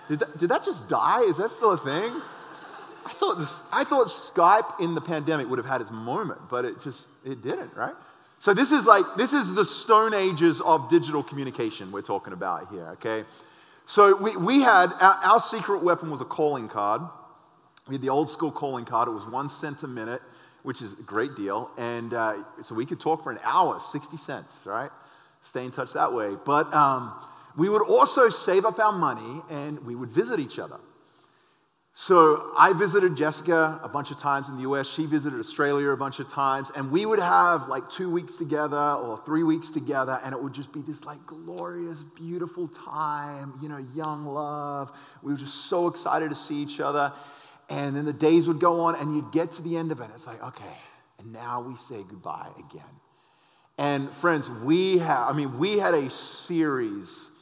Did 0.08 0.20
that, 0.20 0.38
did 0.38 0.48
that 0.50 0.64
just 0.64 0.88
die? 0.88 1.20
Is 1.22 1.38
that 1.38 1.50
still 1.50 1.72
a 1.72 1.78
thing? 1.78 2.22
I 3.06 3.10
thought, 3.10 3.38
this, 3.38 3.68
I 3.72 3.84
thought 3.84 4.06
Skype 4.08 4.80
in 4.80 4.94
the 4.94 5.00
pandemic 5.00 5.48
would 5.48 5.58
have 5.58 5.66
had 5.66 5.80
its 5.80 5.90
moment, 5.90 6.40
but 6.50 6.64
it 6.64 6.80
just, 6.80 7.08
it 7.26 7.42
didn't, 7.42 7.74
right? 7.76 7.94
So 8.38 8.54
this 8.54 8.70
is 8.70 8.86
like, 8.86 9.04
this 9.16 9.32
is 9.32 9.54
the 9.54 9.64
stone 9.64 10.14
ages 10.14 10.60
of 10.60 10.88
digital 10.90 11.22
communication 11.22 11.90
we're 11.90 12.02
talking 12.02 12.32
about 12.32 12.68
here, 12.70 12.86
okay? 12.92 13.24
So 13.86 14.16
we, 14.22 14.36
we 14.36 14.60
had, 14.60 14.90
our, 15.00 15.14
our 15.24 15.40
secret 15.40 15.82
weapon 15.82 16.10
was 16.10 16.20
a 16.20 16.24
calling 16.24 16.68
card. 16.68 17.00
We 17.88 17.94
had 17.94 18.02
the 18.02 18.10
old 18.10 18.28
school 18.28 18.52
calling 18.52 18.84
card. 18.84 19.08
It 19.08 19.12
was 19.12 19.26
one 19.26 19.48
cent 19.48 19.82
a 19.82 19.88
minute, 19.88 20.20
which 20.62 20.82
is 20.82 21.00
a 21.00 21.02
great 21.02 21.34
deal. 21.34 21.70
And 21.78 22.14
uh, 22.14 22.34
so 22.60 22.74
we 22.74 22.86
could 22.86 23.00
talk 23.00 23.24
for 23.24 23.32
an 23.32 23.38
hour, 23.42 23.80
60 23.80 24.16
cents, 24.18 24.62
right? 24.66 24.90
Stay 25.40 25.64
in 25.64 25.70
touch 25.70 25.94
that 25.94 26.12
way. 26.12 26.36
But 26.44 26.72
um, 26.74 27.12
we 27.56 27.68
would 27.68 27.82
also 27.82 28.28
save 28.28 28.64
up 28.64 28.78
our 28.78 28.92
money 28.92 29.40
and 29.50 29.84
we 29.84 29.96
would 29.96 30.10
visit 30.10 30.38
each 30.38 30.58
other. 30.58 30.76
So 32.00 32.52
I 32.56 32.74
visited 32.74 33.16
Jessica 33.16 33.80
a 33.82 33.88
bunch 33.88 34.12
of 34.12 34.20
times 34.20 34.48
in 34.48 34.54
the 34.54 34.62
US. 34.70 34.88
She 34.88 35.04
visited 35.04 35.40
Australia 35.40 35.88
a 35.88 35.96
bunch 35.96 36.20
of 36.20 36.28
times. 36.28 36.70
And 36.76 36.92
we 36.92 37.04
would 37.04 37.18
have 37.18 37.66
like 37.66 37.90
two 37.90 38.08
weeks 38.08 38.36
together 38.36 38.76
or 38.76 39.18
three 39.26 39.42
weeks 39.42 39.72
together. 39.72 40.20
And 40.24 40.32
it 40.32 40.40
would 40.40 40.54
just 40.54 40.72
be 40.72 40.80
this 40.80 41.04
like 41.04 41.18
glorious, 41.26 42.04
beautiful 42.04 42.68
time, 42.68 43.52
you 43.60 43.68
know, 43.68 43.78
young 43.96 44.24
love. 44.26 44.92
We 45.24 45.32
were 45.32 45.38
just 45.38 45.66
so 45.68 45.88
excited 45.88 46.28
to 46.28 46.36
see 46.36 46.62
each 46.62 46.78
other. 46.78 47.12
And 47.68 47.96
then 47.96 48.04
the 48.04 48.12
days 48.12 48.46
would 48.46 48.60
go 48.60 48.78
on 48.82 48.94
and 48.94 49.16
you'd 49.16 49.32
get 49.32 49.50
to 49.52 49.62
the 49.62 49.76
end 49.76 49.90
of 49.90 50.00
it. 50.00 50.08
It's 50.14 50.28
like, 50.28 50.40
okay, 50.40 50.76
and 51.18 51.32
now 51.32 51.62
we 51.62 51.74
say 51.74 51.96
goodbye 52.08 52.48
again. 52.70 52.94
And 53.76 54.08
friends, 54.08 54.48
we 54.64 54.98
have, 54.98 55.30
I 55.30 55.32
mean, 55.32 55.58
we 55.58 55.80
had 55.80 55.94
a 55.94 56.08
series 56.10 57.32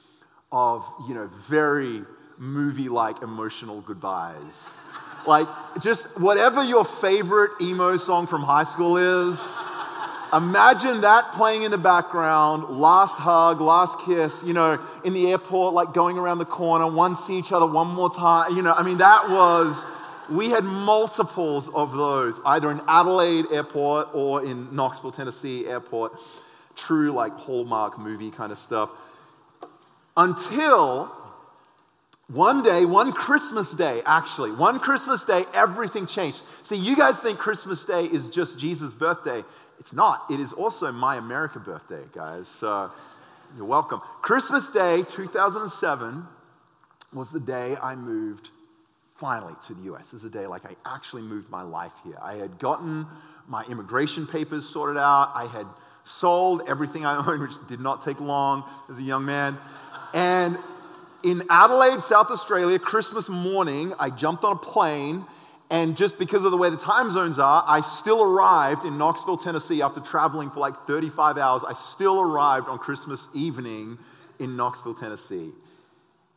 of, 0.51 0.83
you 1.07 1.15
know, 1.15 1.27
very 1.47 2.01
movie 2.39 2.89
like 2.89 3.23
emotional 3.23 3.81
goodbyes. 3.83 4.77
Like, 5.27 5.47
just 5.81 6.21
whatever 6.21 6.63
your 6.63 6.85
favorite 6.85 7.51
emo 7.61 7.97
song 7.97 8.27
from 8.27 8.43
high 8.43 8.65
school 8.65 8.97
is, 8.97 9.51
imagine 10.33 11.01
that 11.01 11.33
playing 11.33 11.63
in 11.63 11.71
the 11.71 11.79
background, 11.79 12.65
last 12.65 13.17
hug, 13.17 13.61
last 13.61 13.99
kiss, 14.03 14.45
you 14.45 14.53
know, 14.53 14.79
in 15.05 15.15
the 15.15 15.31
airport, 15.31 15.75
like 15.75 15.93
going 15.93 16.17
around 16.17 16.39
the 16.39 16.45
corner, 16.45 16.91
one 16.91 17.17
see 17.17 17.39
each 17.39 17.53
other 17.53 17.67
one 17.67 17.89
more 17.89 18.11
time. 18.11 18.55
You 18.57 18.63
know, 18.63 18.73
I 18.73 18.85
mean, 18.85 18.99
that 18.99 19.27
was, 19.29 19.87
we 20.31 20.51
had 20.51 20.63
multiples 20.63 21.75
of 21.75 21.93
those, 21.95 22.41
either 22.47 22.71
in 22.71 22.81
Adelaide 22.87 23.47
Airport 23.53 24.09
or 24.15 24.45
in 24.45 24.75
Knoxville, 24.75 25.13
Tennessee 25.13 25.67
Airport. 25.67 26.13
True, 26.77 27.11
like 27.11 27.33
Hallmark 27.33 27.99
movie 27.99 28.31
kind 28.31 28.53
of 28.53 28.59
stuff. 28.59 28.91
Until 30.17 31.11
one 32.29 32.65
day, 32.65 32.85
one 32.85 33.13
Christmas 33.13 33.73
day, 33.73 34.01
actually, 34.05 34.51
one 34.51 34.81
Christmas 34.81 35.25
day, 35.25 35.45
everything 35.55 36.07
changed. 36.07 36.39
See, 36.67 36.77
you 36.77 36.97
guys 36.97 37.21
think 37.21 37.39
Christmas 37.39 37.85
Day 37.85 38.03
is 38.03 38.31
just 38.31 38.59
Jesus' 38.59 38.95
birthday. 38.95 39.45
It's 39.79 39.95
not. 39.95 40.23
It 40.29 40.41
is 40.41 40.53
also 40.53 40.91
my 40.91 41.17
America 41.17 41.61
birthday, 41.61 42.03
guys. 42.13 42.49
So 42.49 42.91
you're 43.57 43.67
welcome. 43.67 44.01
Christmas 44.23 44.73
Day 44.73 45.05
2007 45.09 46.25
was 47.13 47.31
the 47.31 47.39
day 47.39 47.77
I 47.81 47.95
moved 47.95 48.51
finally 49.11 49.55
to 49.67 49.75
the 49.75 49.95
US. 49.95 50.11
This 50.11 50.25
is 50.25 50.35
a 50.35 50.39
day 50.39 50.49
like 50.49 50.65
I 50.67 50.75
actually 50.85 51.23
moved 51.23 51.49
my 51.49 51.63
life 51.63 51.93
here. 52.03 52.17
I 52.21 52.35
had 52.35 52.59
gotten 52.59 53.07
my 53.47 53.65
immigration 53.71 54.27
papers 54.27 54.69
sorted 54.69 54.97
out. 54.97 55.31
I 55.35 55.47
had 55.47 55.67
sold 56.03 56.63
everything 56.69 57.07
I 57.07 57.17
owned, 57.25 57.41
which 57.41 57.55
did 57.69 57.81
not 57.81 58.03
take 58.03 58.21
long 58.21 58.65
as 58.91 58.99
a 58.99 59.03
young 59.03 59.25
man. 59.25 59.55
And 60.13 60.57
in 61.27 61.43
Adelaide, 61.51 62.01
South 62.01 62.31
Australia, 62.31 62.79
Christmas 62.79 63.29
morning, 63.29 63.93
I 63.99 64.11
jumped 64.11 64.45
on 64.45 64.55
a 64.55 64.59
plane, 64.61 65.27
and 65.73 65.97
just 65.97 66.21
because 66.21 66.45
of 66.45 66.53
the 66.53 66.57
way 66.57 66.71
the 66.71 66.77
time 66.77 67.11
zones 67.11 67.41
are, 67.41 67.65
I 67.67 67.81
still 67.81 68.23
arrived 68.23 68.85
in 68.85 68.97
Knoxville, 68.97 69.37
Tennessee 69.37 69.83
after 69.83 70.01
traveling 70.01 70.51
for 70.51 70.61
like 70.61 70.77
35 70.77 71.37
hours. 71.37 71.65
I 71.65 71.75
still 71.75 72.21
arrived 72.21 72.69
on 72.69 72.79
Christmas 72.79 73.29
evening 73.35 73.99
in 74.39 74.57
Knoxville, 74.57 74.95
Tennessee. 74.95 75.51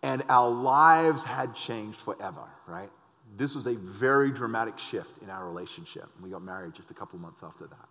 And 0.01 0.24
our 0.27 0.50
lives 0.50 1.24
had 1.24 1.53
changed 1.53 2.01
forever, 2.01 2.41
right? 2.65 2.89
This 3.38 3.53
was 3.53 3.67
a 3.67 3.75
very 3.75 4.31
dramatic 4.31 4.79
shift 4.79 5.22
in 5.22 5.29
our 5.29 5.46
relationship. 5.46 6.05
We 6.19 6.31
got 6.31 6.41
married 6.41 6.74
just 6.74 6.89
a 6.89 6.96
couple 6.96 7.19
months 7.19 7.43
after 7.43 7.67
that. 7.67 7.88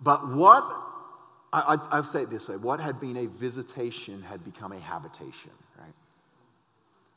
But 0.00 0.34
what 0.34 0.64
I, 1.54 1.74
I, 1.74 1.96
I'll 1.96 2.02
say 2.02 2.22
it 2.22 2.30
this 2.30 2.48
way 2.48 2.56
what 2.56 2.80
had 2.80 2.98
been 3.00 3.16
a 3.16 3.26
visitation 3.26 4.20
had 4.22 4.44
become 4.44 4.72
a 4.72 4.80
habitation, 4.80 5.52
right? 5.78 5.94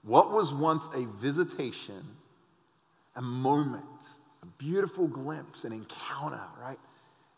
What 0.04 0.32
was 0.32 0.54
once 0.54 0.94
a 0.94 1.06
visitation, 1.18 2.04
a 3.16 3.22
moment, 3.22 3.84
a 4.44 4.46
beautiful 4.64 5.08
glimpse, 5.08 5.66
an 5.66 5.74
encounter, 5.74 6.40
right? 6.62 6.78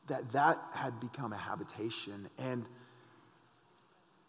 That 0.08 0.30
that 0.34 0.60
had 0.74 1.00
become 1.00 1.32
a 1.32 1.38
habitation. 1.38 2.30
And 2.38 2.66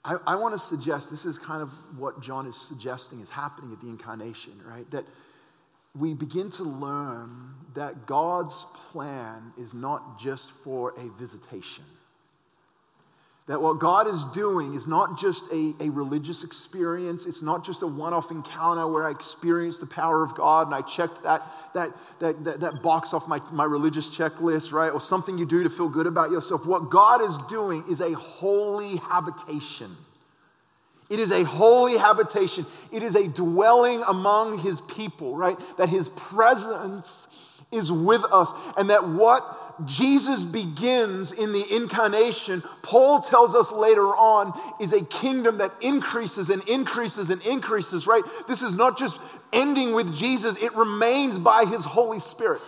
I, 0.05 0.17
I 0.25 0.37
want 0.37 0.55
to 0.55 0.59
suggest 0.61 1.11
this 1.11 1.25
is 1.25 1.41
kind 1.41 1.63
of 1.63 1.73
what 1.99 2.23
John 2.23 2.47
is 2.47 2.57
suggesting 2.57 3.19
is 3.19 3.31
happening 3.31 3.73
at 3.73 3.81
the 3.81 3.89
incarnation, 3.89 4.53
right? 4.65 4.89
That 4.93 5.05
we 5.99 6.15
begin 6.15 6.51
to 6.51 6.63
learn 6.63 7.55
that 7.75 8.07
God's 8.07 8.65
plan 8.91 9.53
is 9.59 9.75
not 9.75 10.21
just 10.21 10.53
for 10.53 10.95
a 10.97 11.19
visitation 11.19 11.85
that 13.51 13.61
what 13.61 13.81
God 13.81 14.07
is 14.07 14.23
doing 14.27 14.75
is 14.75 14.87
not 14.87 15.19
just 15.19 15.53
a, 15.53 15.75
a 15.81 15.91
religious 15.91 16.45
experience, 16.45 17.27
it's 17.27 17.43
not 17.43 17.65
just 17.65 17.83
a 17.83 17.87
one 17.89 18.13
off 18.13 18.31
encounter 18.31 18.87
where 18.87 19.05
I 19.05 19.11
experience 19.11 19.79
the 19.79 19.89
power 19.89 20.23
of 20.23 20.37
God 20.37 20.69
and 20.69 20.75
I 20.77 20.83
checked 20.83 21.25
that, 21.25 21.43
that, 21.75 21.91
that, 22.21 22.45
that, 22.45 22.61
that 22.61 22.81
box 22.81 23.13
off 23.13 23.27
my, 23.27 23.41
my 23.51 23.65
religious 23.65 24.17
checklist, 24.17 24.73
right? 24.73 24.93
Or 24.93 25.01
something 25.01 25.37
you 25.37 25.47
do 25.47 25.65
to 25.65 25.69
feel 25.69 25.89
good 25.89 26.07
about 26.07 26.31
yourself. 26.31 26.65
What 26.65 26.91
God 26.91 27.23
is 27.23 27.39
doing 27.49 27.83
is 27.91 28.01
a 28.01 28.13
holy 28.13 28.99
habitation. 28.99 29.91
It 31.11 31.19
is 31.19 31.33
a 31.33 31.43
holy 31.43 31.99
habitation. 31.99 32.65
It 32.93 33.03
is 33.03 33.17
a 33.17 33.27
dwelling 33.27 34.05
among 34.07 34.61
his 34.61 34.81
people, 34.81 35.35
right? 35.37 35.57
That 35.77 35.89
his 35.89 36.09
presence 36.09 37.27
is 37.73 37.91
with 37.91 38.23
us, 38.33 38.55
and 38.77 38.91
that 38.91 39.09
what 39.09 39.43
Jesus 39.87 40.45
begins 40.45 41.33
in 41.33 41.53
the 41.53 41.65
incarnation, 41.75 42.63
Paul 42.83 43.21
tells 43.21 43.55
us 43.55 43.73
later 43.73 44.07
on, 44.07 44.53
is 44.81 44.93
a 44.93 45.05
kingdom 45.05 45.59
that 45.59 45.71
increases 45.81 46.51
and 46.51 46.67
increases 46.69 47.31
and 47.31 47.45
increases, 47.47 48.07
right? 48.07 48.23
This 48.49 48.63
is 48.63 48.77
not 48.77 48.99
just 48.99 49.21
ending 49.53 49.95
with 49.95 50.15
Jesus, 50.15 50.63
it 50.63 50.75
remains 50.75 51.39
by 51.39 51.65
his 51.65 51.85
Holy 51.85 52.21
Spirit. 52.21 52.61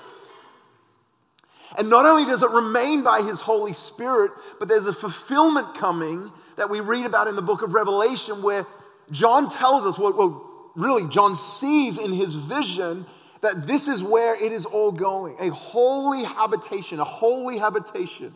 And 1.78 1.88
not 1.88 2.04
only 2.04 2.24
does 2.24 2.42
it 2.42 2.50
remain 2.50 3.02
by 3.02 3.22
his 3.22 3.40
Holy 3.40 3.72
Spirit, 3.72 4.30
but 4.58 4.68
there's 4.68 4.86
a 4.86 4.92
fulfillment 4.92 5.74
coming 5.76 6.30
that 6.56 6.68
we 6.68 6.80
read 6.80 7.06
about 7.06 7.28
in 7.28 7.36
the 7.36 7.42
book 7.42 7.62
of 7.62 7.74
Revelation 7.74 8.42
where 8.42 8.66
John 9.10 9.50
tells 9.50 9.86
us, 9.86 9.98
well, 9.98 10.12
well 10.16 10.70
really, 10.74 11.08
John 11.08 11.34
sees 11.34 11.98
in 11.98 12.12
his 12.12 12.34
vision 12.34 13.06
that 13.42 13.66
this 13.66 13.88
is 13.88 14.02
where 14.02 14.34
it 14.34 14.52
is 14.52 14.64
all 14.64 14.90
going 14.90 15.36
a 15.38 15.50
holy 15.50 16.24
habitation, 16.24 16.98
a 16.98 17.04
holy 17.04 17.58
habitation, 17.58 18.32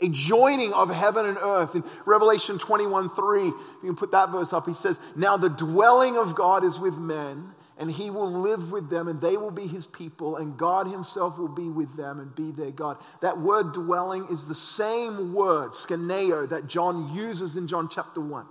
a 0.00 0.08
joining 0.08 0.72
of 0.72 0.90
heaven 0.90 1.26
and 1.26 1.38
earth. 1.38 1.74
In 1.74 1.84
Revelation 2.04 2.58
21 2.58 3.10
3, 3.10 3.40
if 3.40 3.46
you 3.46 3.54
can 3.84 3.96
put 3.96 4.12
that 4.12 4.30
verse 4.30 4.52
up, 4.52 4.66
he 4.66 4.74
says, 4.74 5.00
Now 5.16 5.36
the 5.36 5.48
dwelling 5.48 6.16
of 6.16 6.34
God 6.34 6.64
is 6.64 6.78
with 6.78 6.98
men, 6.98 7.52
and 7.78 7.90
he 7.90 8.10
will 8.10 8.30
live 8.30 8.72
with 8.72 8.90
them, 8.90 9.08
and 9.08 9.20
they 9.20 9.36
will 9.36 9.52
be 9.52 9.66
his 9.66 9.86
people, 9.86 10.36
and 10.36 10.58
God 10.58 10.88
himself 10.88 11.38
will 11.38 11.54
be 11.54 11.68
with 11.68 11.96
them 11.96 12.18
and 12.18 12.34
be 12.34 12.50
their 12.50 12.72
God. 12.72 12.98
That 13.20 13.38
word 13.38 13.72
dwelling 13.72 14.26
is 14.30 14.46
the 14.46 14.54
same 14.54 15.32
word, 15.32 15.70
skeneo, 15.70 16.48
that 16.48 16.66
John 16.66 17.14
uses 17.14 17.56
in 17.56 17.68
John 17.68 17.88
chapter 17.88 18.20
1. 18.20 18.44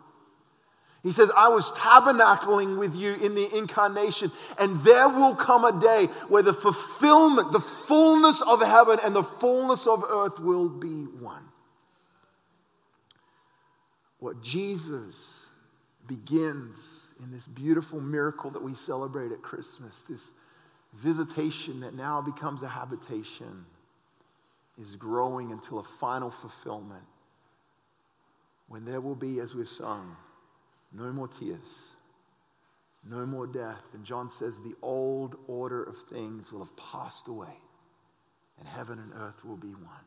He 1.04 1.12
says, 1.12 1.32
I 1.36 1.48
was 1.50 1.72
tabernacling 1.72 2.78
with 2.78 2.96
you 2.96 3.16
in 3.16 3.34
the 3.34 3.48
incarnation, 3.58 4.30
and 4.60 4.78
there 4.82 5.10
will 5.10 5.36
come 5.36 5.66
a 5.66 5.82
day 5.82 6.06
where 6.28 6.44
the 6.44 6.54
fulfillment, 6.54 7.52
the 7.52 7.60
fullness 7.60 8.42
of 8.42 8.62
heaven 8.62 9.00
and 9.04 9.16
the 9.16 9.24
fullness 9.24 9.88
of 9.88 10.04
earth 10.08 10.40
will 10.40 10.70
be 10.70 11.06
one. 11.20 11.44
What 14.20 14.44
Jesus 14.44 15.50
begins 16.08 17.16
in 17.24 17.32
this 17.32 17.48
beautiful 17.48 18.00
miracle 18.00 18.52
that 18.52 18.62
we 18.62 18.76
celebrate 18.76 19.32
at 19.32 19.42
Christmas, 19.42 20.04
this 20.04 20.38
visitation 20.94 21.80
that 21.80 21.96
now 21.96 22.22
becomes 22.22 22.62
a 22.62 22.68
habitation, 22.68 23.66
is 24.80 24.96
growing 24.96 25.52
until 25.52 25.80
a 25.80 25.84
final 25.84 26.30
fulfillment 26.30 27.04
when 28.68 28.86
there 28.86 29.02
will 29.02 29.16
be, 29.16 29.40
as 29.40 29.56
we've 29.56 29.68
sung, 29.68 30.16
no 30.94 31.12
more 31.12 31.28
tears. 31.28 31.96
No 33.10 33.26
more 33.26 33.48
death. 33.48 33.92
And 33.94 34.06
John 34.06 34.30
says 34.30 34.60
the 34.60 34.76
old 34.82 35.38
order 35.48 35.84
of 35.84 35.98
things 35.98 36.52
will 36.52 36.60
have 36.60 36.78
passed 36.78 37.28
away, 37.28 37.56
and 38.60 38.68
heaven 38.68 39.00
and 39.00 39.12
earth 39.16 39.44
will 39.44 39.58
be 39.58 39.70
one. 39.70 40.06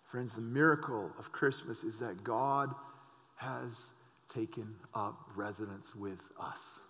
Friends, 0.00 0.34
the 0.34 0.42
miracle 0.42 1.10
of 1.18 1.32
Christmas 1.32 1.82
is 1.84 1.98
that 1.98 2.22
God 2.22 2.74
has 3.36 3.94
taken 4.32 4.74
up 4.94 5.18
residence 5.34 5.94
with 5.96 6.32
us. 6.40 6.80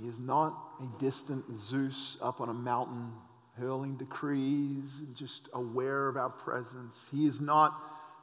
He 0.00 0.06
is 0.08 0.20
not 0.20 0.56
a 0.80 1.00
distant 1.00 1.44
Zeus 1.52 2.18
up 2.22 2.40
on 2.40 2.48
a 2.48 2.54
mountain 2.54 3.12
hurling 3.58 3.96
decrees, 3.96 5.12
just 5.16 5.48
aware 5.52 6.08
of 6.08 6.16
our 6.16 6.30
presence. 6.30 7.08
He 7.12 7.26
is 7.26 7.40
not 7.40 7.74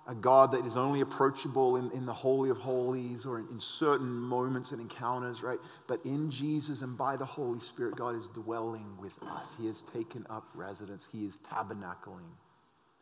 a 0.08 0.16
God 0.16 0.54
that 0.54 0.66
is 0.66 0.78
only 0.78 1.02
approachable 1.02 1.76
in, 1.76 1.92
in 1.92 2.06
the 2.06 2.14
Holy 2.14 2.50
of 2.50 2.58
Holies 2.58 3.26
or 3.26 3.40
in, 3.40 3.48
in 3.52 3.60
certain 3.60 4.10
moments 4.10 4.72
and 4.72 4.82
encounters, 4.82 5.44
right? 5.44 5.60
But 5.88 6.00
in 6.06 6.32
Jesus 6.32 6.82
and 6.82 6.98
by 6.98 7.18
the 7.18 7.26
Holy 7.26 7.60
Spirit, 7.60 7.98
God 7.98 8.16
is 8.16 8.28
dwelling 8.30 8.86
with 9.00 9.22
us. 9.24 9.56
He 9.60 9.68
has 9.68 9.82
taken 9.82 10.26
up 10.30 10.46
residence, 10.56 11.08
He 11.12 11.26
is 11.26 11.38
tabernacling 11.38 12.32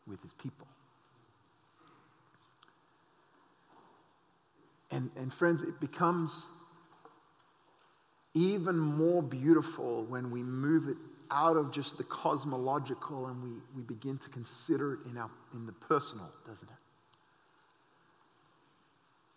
with 0.07 0.21
His 0.23 0.33
people. 0.33 0.67
And, 4.91 5.11
and 5.17 5.31
friends, 5.31 5.61
it 5.61 5.79
becomes 5.79 6.49
even 8.33 8.77
more 8.77 9.21
beautiful 9.21 10.05
when 10.05 10.31
we 10.31 10.41
move 10.41 10.87
it 10.87 10.97
out 11.31 11.57
of 11.57 11.71
just 11.71 11.97
the 11.97 12.03
cosmological 12.03 13.27
and 13.27 13.43
we, 13.43 13.49
we 13.75 13.81
begin 13.83 14.17
to 14.17 14.29
consider 14.29 14.93
it 14.93 14.99
in, 15.09 15.17
our, 15.17 15.29
in 15.53 15.65
the 15.65 15.71
personal, 15.71 16.29
doesn't 16.47 16.69
it? 16.69 16.84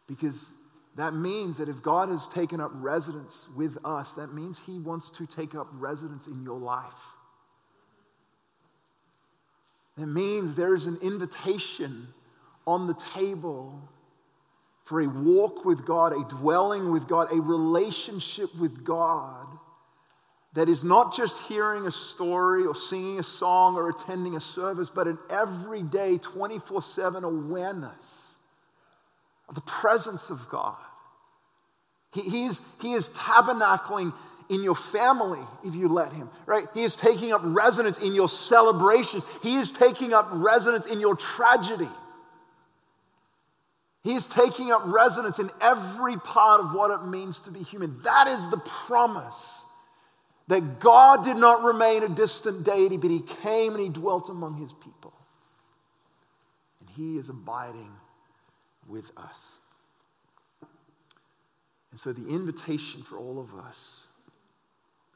Because 0.08 0.64
that 0.96 1.14
means 1.14 1.58
that 1.58 1.68
if 1.68 1.80
God 1.80 2.08
has 2.08 2.28
taken 2.28 2.60
up 2.60 2.72
residence 2.74 3.48
with 3.56 3.78
us, 3.84 4.14
that 4.14 4.34
means 4.34 4.58
He 4.58 4.80
wants 4.80 5.10
to 5.10 5.26
take 5.26 5.54
up 5.54 5.68
residence 5.72 6.26
in 6.26 6.42
your 6.42 6.58
life. 6.58 7.14
That 9.96 10.08
means 10.08 10.56
there 10.56 10.74
is 10.74 10.86
an 10.86 10.98
invitation 11.02 12.08
on 12.66 12.88
the 12.88 12.94
table 12.94 13.88
for 14.84 15.00
a 15.00 15.08
walk 15.08 15.64
with 15.64 15.86
God, 15.86 16.12
a 16.12 16.24
dwelling 16.36 16.90
with 16.90 17.06
God, 17.06 17.30
a 17.32 17.40
relationship 17.40 18.48
with 18.58 18.84
God 18.84 19.46
that 20.54 20.68
is 20.68 20.82
not 20.82 21.14
just 21.14 21.46
hearing 21.46 21.86
a 21.86 21.90
story 21.90 22.64
or 22.64 22.74
singing 22.74 23.18
a 23.18 23.22
song 23.22 23.76
or 23.76 23.88
attending 23.88 24.34
a 24.34 24.40
service, 24.40 24.90
but 24.90 25.06
an 25.06 25.18
everyday 25.30 26.18
24 26.18 26.82
7 26.82 27.22
awareness 27.22 28.27
of 29.48 29.54
the 29.54 29.60
presence 29.62 30.30
of 30.30 30.48
God. 30.48 30.76
He, 32.12 32.22
he, 32.22 32.44
is, 32.46 32.66
he 32.80 32.92
is 32.92 33.08
tabernacling 33.10 34.12
in 34.48 34.62
your 34.62 34.74
family 34.74 35.40
if 35.64 35.74
you 35.74 35.88
let 35.88 36.12
him, 36.12 36.28
right? 36.46 36.66
He 36.74 36.82
is 36.82 36.96
taking 36.96 37.32
up 37.32 37.40
residence 37.44 38.02
in 38.02 38.14
your 38.14 38.28
celebrations, 38.28 39.24
he 39.42 39.56
is 39.56 39.72
taking 39.72 40.12
up 40.12 40.28
residence 40.32 40.86
in 40.86 41.00
your 41.00 41.16
tragedy. 41.16 41.88
He 44.04 44.14
is 44.14 44.28
taking 44.28 44.72
up 44.72 44.82
residence 44.86 45.38
in 45.38 45.50
every 45.60 46.16
part 46.16 46.60
of 46.60 46.72
what 46.72 46.90
it 46.90 47.06
means 47.06 47.40
to 47.42 47.50
be 47.50 47.58
human. 47.58 48.00
That 48.04 48.28
is 48.28 48.48
the 48.48 48.56
promise 48.86 49.64
that 50.46 50.80
God 50.80 51.24
did 51.24 51.36
not 51.36 51.62
remain 51.62 52.02
a 52.02 52.08
distant 52.08 52.64
deity, 52.64 52.96
but 52.96 53.10
He 53.10 53.20
came 53.42 53.72
and 53.74 53.80
He 53.80 53.88
dwelt 53.90 54.30
among 54.30 54.56
His 54.56 54.72
people. 54.72 55.12
And 56.80 56.88
He 56.90 57.18
is 57.18 57.28
abiding 57.28 57.90
with 58.88 59.10
us. 59.16 59.58
And 61.90 61.98
so, 61.98 62.12
the 62.12 62.28
invitation 62.34 63.02
for 63.02 63.16
all 63.16 63.40
of 63.40 63.54
us, 63.54 64.08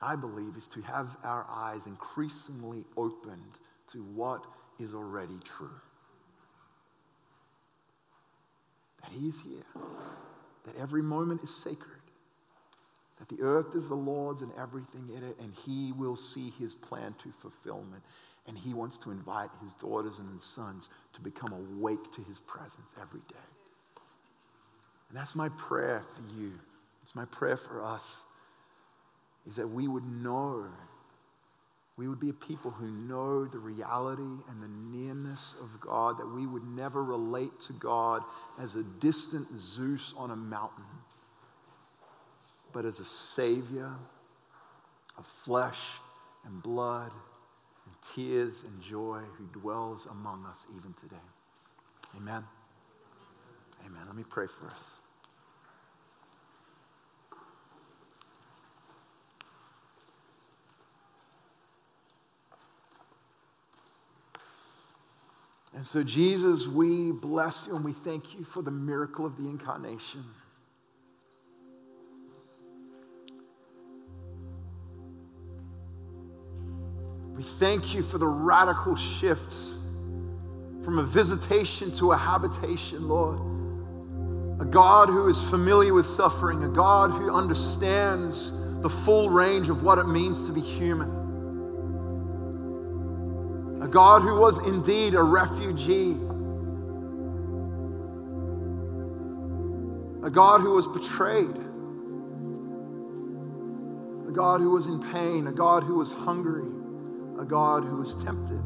I 0.00 0.16
believe, 0.16 0.56
is 0.56 0.68
to 0.70 0.82
have 0.82 1.16
our 1.22 1.46
eyes 1.50 1.86
increasingly 1.86 2.84
opened 2.96 3.58
to 3.88 3.98
what 3.98 4.44
is 4.78 4.94
already 4.94 5.38
true. 5.44 5.70
that 9.02 9.12
He 9.12 9.28
is 9.28 9.42
here, 9.42 9.82
that 10.64 10.76
every 10.80 11.02
moment 11.02 11.42
is 11.42 11.54
sacred, 11.54 12.00
that 13.18 13.28
the 13.28 13.42
earth 13.42 13.74
is 13.74 13.88
the 13.88 13.94
Lord's 13.94 14.42
and 14.42 14.52
everything 14.58 15.08
in 15.16 15.22
it, 15.22 15.36
and 15.40 15.52
He 15.64 15.92
will 15.92 16.16
see 16.16 16.50
His 16.58 16.74
plan 16.74 17.14
to 17.22 17.30
fulfillment. 17.30 18.02
And 18.48 18.58
He 18.58 18.74
wants 18.74 18.98
to 18.98 19.12
invite 19.12 19.50
His 19.60 19.74
daughters 19.74 20.18
and 20.18 20.32
His 20.32 20.42
sons 20.42 20.90
to 21.12 21.20
become 21.20 21.52
awake 21.52 22.10
to 22.12 22.22
His 22.22 22.40
presence 22.40 22.94
every 23.00 23.20
day. 23.28 23.51
And 25.12 25.20
that's 25.20 25.36
my 25.36 25.50
prayer 25.58 26.00
for 26.16 26.40
you. 26.40 26.52
It's 27.02 27.14
my 27.14 27.26
prayer 27.26 27.58
for 27.58 27.84
us 27.84 28.22
is 29.46 29.56
that 29.56 29.68
we 29.68 29.86
would 29.86 30.06
know 30.06 30.66
we 31.98 32.08
would 32.08 32.20
be 32.20 32.30
a 32.30 32.34
people 32.34 32.70
who 32.70 32.86
know 32.86 33.44
the 33.44 33.58
reality 33.58 34.22
and 34.22 34.62
the 34.62 34.96
nearness 34.96 35.60
of 35.60 35.80
God, 35.80 36.18
that 36.18 36.26
we 36.26 36.46
would 36.46 36.64
never 36.64 37.04
relate 37.04 37.60
to 37.60 37.74
God 37.74 38.22
as 38.58 38.76
a 38.76 38.84
distant 39.00 39.46
Zeus 39.46 40.14
on 40.16 40.30
a 40.30 40.36
mountain, 40.36 40.84
but 42.72 42.86
as 42.86 42.98
a 42.98 43.04
Savior 43.04 43.90
of 45.18 45.26
flesh 45.26 45.98
and 46.46 46.62
blood 46.62 47.12
and 47.84 47.94
tears 48.00 48.64
and 48.64 48.82
joy 48.82 49.20
who 49.36 49.44
dwells 49.60 50.06
among 50.06 50.46
us 50.46 50.66
even 50.74 50.94
today. 50.94 51.16
Amen. 52.16 52.42
Amen. 53.86 54.02
Let 54.06 54.16
me 54.16 54.24
pray 54.28 54.46
for 54.46 54.66
us. 54.66 55.00
And 65.74 65.86
so, 65.86 66.02
Jesus, 66.02 66.68
we 66.68 67.12
bless 67.12 67.66
you 67.66 67.74
and 67.76 67.84
we 67.84 67.92
thank 67.92 68.38
you 68.38 68.44
for 68.44 68.62
the 68.62 68.70
miracle 68.70 69.24
of 69.24 69.36
the 69.36 69.48
incarnation. 69.48 70.22
We 77.34 77.42
thank 77.42 77.94
you 77.94 78.02
for 78.02 78.18
the 78.18 78.26
radical 78.26 78.94
shift 78.94 79.52
from 80.84 80.98
a 80.98 81.02
visitation 81.02 81.90
to 81.92 82.12
a 82.12 82.16
habitation, 82.16 83.08
Lord. 83.08 83.40
A 84.62 84.64
God 84.64 85.08
who 85.08 85.26
is 85.26 85.42
familiar 85.50 85.92
with 85.92 86.06
suffering, 86.06 86.62
a 86.62 86.68
God 86.68 87.10
who 87.10 87.32
understands 87.32 88.52
the 88.80 88.88
full 88.88 89.28
range 89.28 89.68
of 89.68 89.82
what 89.82 89.98
it 89.98 90.04
means 90.04 90.46
to 90.46 90.52
be 90.52 90.60
human. 90.60 91.10
A 93.82 93.88
God 93.88 94.22
who 94.22 94.38
was 94.38 94.64
indeed 94.68 95.14
a 95.14 95.22
refugee, 95.22 96.12
a 100.24 100.30
God 100.30 100.60
who 100.60 100.74
was 100.74 100.86
betrayed, 100.86 101.56
a 104.28 104.30
God 104.30 104.60
who 104.60 104.70
was 104.70 104.86
in 104.86 105.02
pain, 105.12 105.48
a 105.48 105.52
God 105.52 105.82
who 105.82 105.96
was 105.96 106.12
hungry, 106.12 106.68
a 107.36 107.44
God 107.44 107.82
who 107.82 107.96
was 107.96 108.14
tempted. 108.22 108.62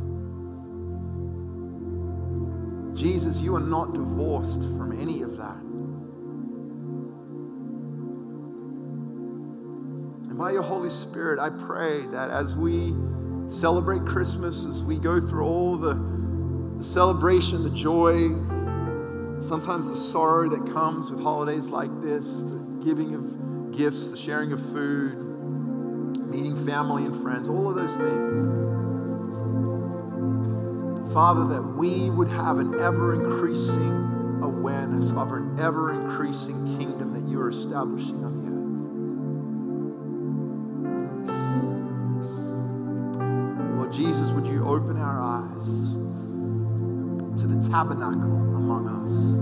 Jesus, 2.94 3.40
you 3.40 3.56
are 3.56 3.60
not 3.60 3.94
divorced 3.94 4.64
from 4.76 4.92
any 5.00 5.15
And 10.36 10.42
by 10.42 10.50
your 10.50 10.62
Holy 10.62 10.90
Spirit, 10.90 11.38
I 11.38 11.48
pray 11.48 12.02
that 12.08 12.28
as 12.28 12.54
we 12.54 12.94
celebrate 13.48 14.04
Christmas, 14.04 14.66
as 14.66 14.84
we 14.84 14.98
go 14.98 15.18
through 15.18 15.46
all 15.46 15.78
the, 15.78 15.94
the 16.76 16.84
celebration, 16.84 17.62
the 17.62 17.70
joy, 17.70 18.28
sometimes 19.40 19.88
the 19.88 19.96
sorrow 19.96 20.46
that 20.50 20.70
comes 20.74 21.10
with 21.10 21.22
holidays 21.22 21.70
like 21.70 21.88
this, 22.02 22.42
the 22.52 22.82
giving 22.84 23.14
of 23.14 23.74
gifts, 23.74 24.10
the 24.10 24.16
sharing 24.18 24.52
of 24.52 24.60
food, 24.60 25.16
meeting 26.28 26.66
family 26.66 27.06
and 27.06 27.22
friends, 27.22 27.48
all 27.48 27.70
of 27.70 27.74
those 27.74 27.96
things. 27.96 28.46
Father, 31.14 31.46
that 31.46 31.62
we 31.62 32.10
would 32.10 32.28
have 32.28 32.58
an 32.58 32.78
ever 32.78 33.14
increasing 33.14 34.42
awareness 34.42 35.12
of 35.12 35.32
an 35.32 35.58
ever 35.58 35.94
increasing 35.94 36.76
kingdom 36.76 37.14
that 37.14 37.26
you 37.26 37.40
are 37.40 37.48
establishing 37.48 38.22
on 38.22 38.42
Jesus, 38.42 38.45
open 44.76 44.98
our 44.98 45.22
eyes 45.24 45.94
to 47.40 47.46
the 47.46 47.66
tabernacle 47.70 48.36
among 48.54 48.86
us, 48.88 49.32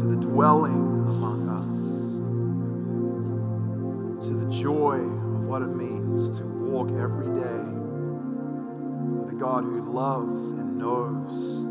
to 0.00 0.06
the 0.08 0.16
dwelling 0.16 1.06
among 1.06 1.48
us, 1.48 1.78
to 4.26 4.34
the 4.34 4.50
joy 4.50 4.96
of 4.96 5.44
what 5.44 5.62
it 5.62 5.68
means 5.76 6.36
to 6.36 6.44
walk 6.44 6.90
every 6.90 7.40
day 7.40 7.68
with 9.14 9.32
a 9.32 9.36
God 9.38 9.62
who 9.62 9.80
loves 9.80 10.50
and 10.50 10.76
knows 10.76 11.62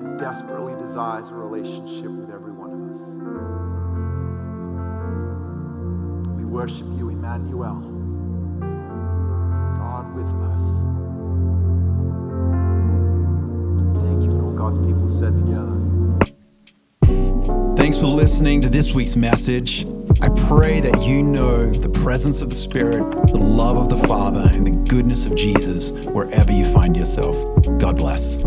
and 0.00 0.18
desperately 0.18 0.74
desires 0.80 1.30
a 1.30 1.34
relationship 1.34 2.10
with 2.10 2.32
every 2.34 2.50
one 2.50 2.72
of 2.72 2.90
us. 2.90 3.02
We 6.36 6.44
worship 6.44 6.88
you, 6.98 7.10
Emmanuel 7.10 7.92
God 9.78 10.12
with 10.12 10.34
us. 10.50 10.95
God's 14.66 14.84
people 14.84 15.08
said 15.08 15.32
together. 15.32 15.76
Thanks 17.76 18.00
for 18.00 18.06
listening 18.06 18.60
to 18.62 18.68
this 18.68 18.92
week's 18.92 19.14
message. 19.14 19.86
I 20.20 20.28
pray 20.48 20.80
that 20.80 21.04
you 21.06 21.22
know 21.22 21.70
the 21.70 21.88
presence 21.88 22.42
of 22.42 22.48
the 22.48 22.56
Spirit, 22.56 23.08
the 23.28 23.38
love 23.38 23.76
of 23.76 23.88
the 23.88 24.08
Father, 24.08 24.44
and 24.50 24.66
the 24.66 24.72
goodness 24.90 25.24
of 25.24 25.36
Jesus 25.36 25.92
wherever 25.92 26.50
you 26.50 26.64
find 26.64 26.96
yourself. 26.96 27.36
God 27.78 27.96
bless. 27.96 28.38